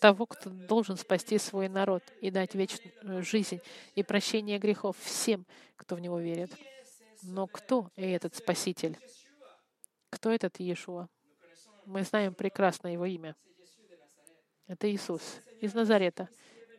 того, 0.00 0.26
кто 0.26 0.50
должен 0.50 0.96
спасти 0.96 1.38
свой 1.38 1.68
народ 1.68 2.02
и 2.20 2.30
дать 2.30 2.54
вечную 2.54 3.22
жизнь 3.22 3.60
и 3.94 4.02
прощение 4.02 4.58
грехов 4.58 4.96
всем, 4.98 5.46
кто 5.76 5.96
в 5.96 6.00
Него 6.00 6.18
верит. 6.18 6.50
Но 7.22 7.46
кто 7.46 7.90
этот 7.96 8.34
Спаситель? 8.34 8.98
Кто 10.10 10.30
этот 10.30 10.58
Иешуа? 10.58 11.08
Мы 11.84 12.02
знаем 12.02 12.34
прекрасно 12.34 12.88
Его 12.88 13.04
имя. 13.04 13.36
Это 14.66 14.90
Иисус 14.90 15.22
из 15.60 15.74
Назарета, 15.74 16.28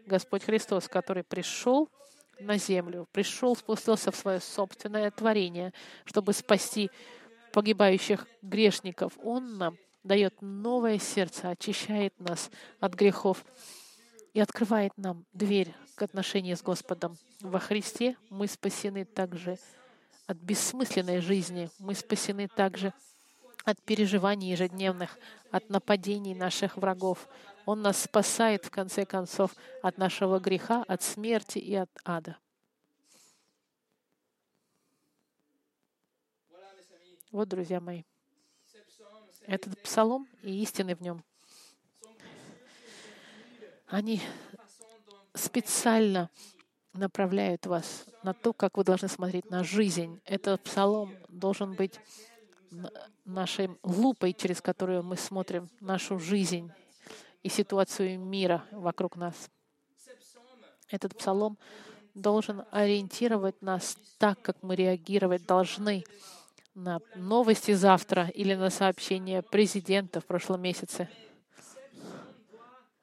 Господь 0.06 0.44
Христос, 0.44 0.88
который 0.88 1.24
пришел 1.24 1.90
на 2.40 2.58
землю, 2.58 3.08
пришел, 3.12 3.56
спустился 3.56 4.12
в 4.12 4.16
свое 4.16 4.40
собственное 4.40 5.12
творение, 5.12 5.74
чтобы 6.06 6.34
спасти 6.34 6.90
погибающих 7.54 8.28
грешников. 8.42 9.14
Он 9.24 9.58
нам 9.58 9.78
дает 10.04 10.42
новое 10.42 11.00
сердце, 11.00 11.50
очищает 11.50 12.20
нас 12.20 12.52
от 12.80 12.94
грехов 12.94 13.46
и 14.34 14.40
открывает 14.40 14.92
нам 14.98 15.26
дверь 15.34 15.74
к 15.96 16.02
отношению 16.02 16.58
с 16.58 16.62
Господом. 16.62 17.18
Во 17.42 17.60
Христе 17.60 18.18
мы 18.30 18.48
спасены 18.48 19.06
также 19.06 19.58
от 20.28 20.38
бессмысленной 20.38 21.22
жизни, 21.22 21.70
мы 21.80 21.96
спасены 21.96 22.48
также 22.48 22.94
от 23.64 23.82
переживаний 23.82 24.52
ежедневных, 24.52 25.18
от 25.52 25.70
нападений 25.70 26.36
наших 26.36 26.78
врагов. 26.78 27.28
Он 27.66 27.82
нас 27.82 28.04
спасает, 28.04 28.66
в 28.66 28.70
конце 28.70 29.06
концов, 29.06 29.56
от 29.82 29.98
нашего 29.98 30.40
греха, 30.40 30.84
от 30.88 31.02
смерти 31.02 31.58
и 31.58 31.74
от 31.76 31.90
ада. 32.04 32.38
Вот, 37.32 37.50
друзья 37.50 37.82
мои, 37.82 38.04
этот 39.48 39.82
псалом 39.82 40.28
и 40.42 40.62
истины 40.62 40.96
в 40.96 41.02
нем, 41.02 41.24
они 43.88 44.22
специально 45.34 46.30
направляют 46.94 47.66
вас 47.66 48.06
на 48.24 48.34
то, 48.34 48.54
как 48.54 48.78
вы 48.78 48.84
должны 48.84 49.08
смотреть 49.08 49.50
на 49.50 49.64
жизнь. 49.64 50.22
Этот 50.24 50.62
псалом 50.64 51.14
должен 51.28 51.74
быть 51.74 52.00
нашей 53.26 53.70
лупой, 53.84 54.34
через 54.34 54.62
которую 54.62 55.04
мы 55.04 55.18
смотрим 55.18 55.70
нашу 55.82 56.20
жизнь 56.20 56.72
и 57.46 57.50
ситуацию 57.50 58.20
мира 58.20 58.66
вокруг 58.72 59.18
нас. 59.18 59.52
Этот 60.90 61.16
псалом 61.16 61.60
должен 62.16 62.64
ориентировать 62.72 63.62
нас 63.62 63.98
так, 64.18 64.42
как 64.42 64.64
мы 64.64 64.76
реагировать 64.76 65.46
должны 65.46 66.04
на 66.74 67.02
новости 67.16 67.74
завтра 67.74 68.30
или 68.30 68.56
на 68.56 68.72
сообщения 68.72 69.44
президента 69.44 70.22
в 70.22 70.26
прошлом 70.26 70.60
месяце, 70.64 71.08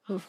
в 0.09 0.21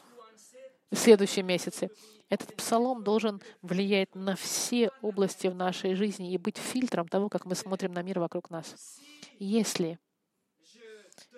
следующем 0.92 1.48
месяце. 1.48 1.90
Этот 2.30 2.56
псалом 2.56 3.04
должен 3.04 3.42
влиять 3.64 4.14
на 4.14 4.36
все 4.36 4.92
области 5.02 5.48
в 5.48 5.56
нашей 5.56 5.96
жизни 5.96 6.32
и 6.32 6.38
быть 6.38 6.58
фильтром 6.58 7.08
того, 7.08 7.30
как 7.30 7.46
мы 7.46 7.56
смотрим 7.56 7.94
на 7.94 8.04
мир 8.04 8.20
вокруг 8.20 8.52
нас. 8.52 9.00
Если 9.40 9.98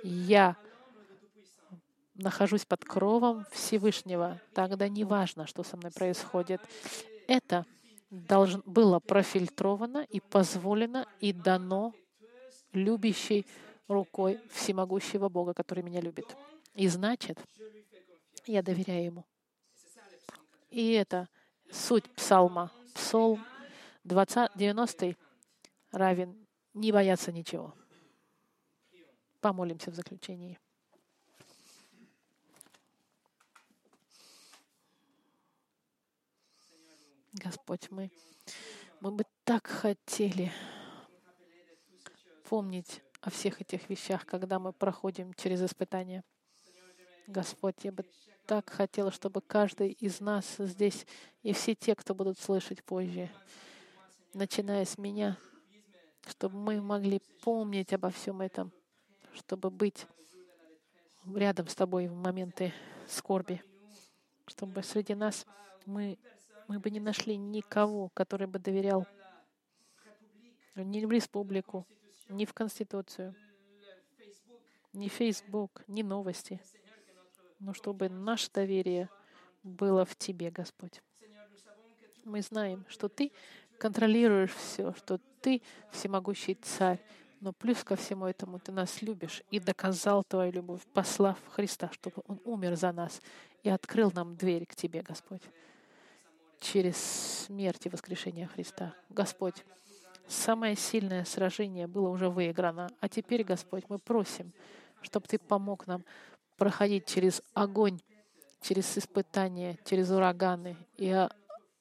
я 0.03 0.57
нахожусь 2.16 2.66
под 2.66 2.84
кровом 2.84 3.45
Всевышнего, 3.51 4.41
тогда 4.53 4.88
не 4.88 5.03
важно, 5.03 5.45
что 5.47 5.63
со 5.63 5.78
мной 5.78 5.91
происходит. 5.91 6.61
Это 7.28 7.66
должно, 8.09 8.61
было 8.66 8.99
профильтровано 8.99 10.05
и 10.09 10.20
позволено 10.20 11.07
и 11.20 11.34
дано 11.34 11.93
любящей 12.74 13.45
рукой 13.88 14.39
всемогущего 14.51 15.30
Бога, 15.30 15.53
который 15.53 15.84
меня 15.84 16.01
любит. 16.01 16.36
И 16.74 16.88
значит, 16.88 17.38
я 18.45 18.61
доверяю 18.61 19.05
Ему. 19.05 19.26
И 20.70 20.91
это 20.91 21.30
суть 21.72 22.09
псалма. 22.16 22.72
Псалм 22.93 23.45
20, 24.03 24.51
90 24.55 25.16
равен 25.91 26.47
не 26.74 26.91
бояться 26.91 27.32
ничего. 27.32 27.74
Помолимся 29.41 29.91
в 29.91 29.95
заключении. 29.95 30.59
Господь, 37.36 37.91
мы, 37.91 38.11
мы 39.01 39.11
бы 39.11 39.25
так 39.43 39.67
хотели 39.67 40.53
помнить 42.47 43.01
о 43.19 43.29
всех 43.29 43.59
этих 43.59 43.89
вещах, 43.89 44.25
когда 44.25 44.57
мы 44.57 44.71
проходим 44.71 45.33
через 45.33 45.61
испытания. 45.61 46.23
Господь, 47.27 47.75
я 47.83 47.91
бы 47.91 48.05
так 48.45 48.69
хотела, 48.69 49.11
чтобы 49.11 49.41
каждый 49.41 49.91
из 49.91 50.21
нас 50.21 50.55
здесь 50.57 51.05
и 51.43 51.51
все 51.51 51.75
те, 51.75 51.93
кто 51.93 52.15
будут 52.15 52.39
слышать 52.39 52.83
позже, 52.86 53.29
начиная 54.33 54.86
с 54.86 54.97
меня, 54.97 55.38
чтобы 56.25 56.57
мы 56.57 56.81
могли 56.81 57.19
помнить 57.43 57.91
обо 57.91 58.11
всем 58.11 58.39
этом, 58.39 58.71
чтобы 59.33 59.69
быть 59.71 60.07
рядом 61.33 61.67
с 61.67 61.75
Тобой 61.75 62.07
в 62.07 62.15
моменты 62.15 62.73
скорби, 63.09 63.61
чтобы 64.47 64.83
среди 64.83 65.15
нас 65.15 65.45
мы 65.86 66.17
мы 66.68 66.80
бы 66.80 66.89
не 66.89 66.99
нашли 66.99 67.38
никого, 67.38 68.09
который 68.09 68.47
бы 68.47 68.59
доверял 68.59 69.07
ни 70.76 71.05
в 71.05 71.11
республику, 71.11 71.86
ни 72.30 72.45
в 72.45 72.53
Конституцию, 72.53 73.36
ни 74.93 75.07
Facebook, 75.07 75.84
ни 75.88 76.01
новости, 76.01 76.59
но 77.59 77.74
чтобы 77.74 78.09
наше 78.09 78.51
доверие 78.51 79.09
было 79.63 80.05
в 80.05 80.16
Тебе, 80.16 80.51
Господь. 80.51 81.01
Мы 82.24 82.41
знаем, 82.41 82.86
что 82.89 83.07
Ты 83.07 83.32
контролируешь 83.78 84.53
все, 84.53 84.93
что 84.93 85.20
Ты 85.41 85.61
всемогущий 85.91 86.55
Царь, 86.55 86.99
но 87.41 87.53
плюс 87.53 87.84
ко 87.84 87.95
всему 87.95 88.26
этому 88.26 88.59
Ты 88.59 88.72
нас 88.72 89.01
любишь 89.01 89.43
и 89.51 89.59
доказал 89.59 90.24
Твою 90.24 90.51
любовь, 90.51 90.82
послав 90.93 91.38
Христа, 91.49 91.91
чтобы 91.91 92.24
Он 92.28 92.41
умер 92.43 92.76
за 92.76 92.91
нас 92.91 93.22
и 93.63 93.70
открыл 93.70 94.11
нам 94.11 94.36
дверь 94.36 94.66
к 94.66 94.76
Тебе, 94.76 95.01
Господь 95.01 95.43
через 96.60 96.97
смерть 97.45 97.86
и 97.86 97.89
воскрешение 97.89 98.47
Христа. 98.47 98.93
Господь, 99.10 99.66
самое 100.28 100.76
сильное 100.76 101.26
сражение 101.26 101.88
было 101.88 102.10
уже 102.10 102.30
выиграно. 102.30 102.89
А 102.99 103.10
теперь, 103.10 103.43
Господь, 103.43 103.86
мы 103.89 103.99
просим, 103.99 104.53
чтобы 105.01 105.28
Ты 105.28 105.38
помог 105.38 105.88
нам 105.88 106.03
проходить 106.58 107.06
через 107.06 107.41
огонь, 107.53 107.99
через 108.62 108.97
испытания, 108.97 109.78
через 109.86 110.10
ураганы 110.10 110.76
и 110.97 111.28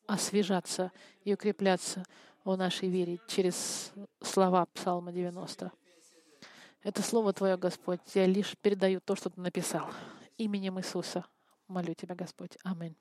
освежаться 0.06 0.92
и 1.24 1.32
укрепляться 1.32 2.04
в 2.44 2.54
нашей 2.56 2.88
вере 2.88 3.18
через 3.26 3.92
слова 4.20 4.66
Псалма 4.66 5.12
90. 5.12 5.72
Это 6.82 7.02
Слово 7.02 7.32
Твое, 7.32 7.56
Господь, 7.56 8.00
я 8.14 8.26
лишь 8.26 8.54
передаю 8.58 9.00
то, 9.00 9.16
что 9.16 9.30
Ты 9.30 9.40
написал. 9.40 9.88
Именем 10.36 10.78
Иисуса 10.78 11.24
молю 11.66 11.94
Тебя, 11.94 12.14
Господь. 12.14 12.58
Аминь. 12.62 12.94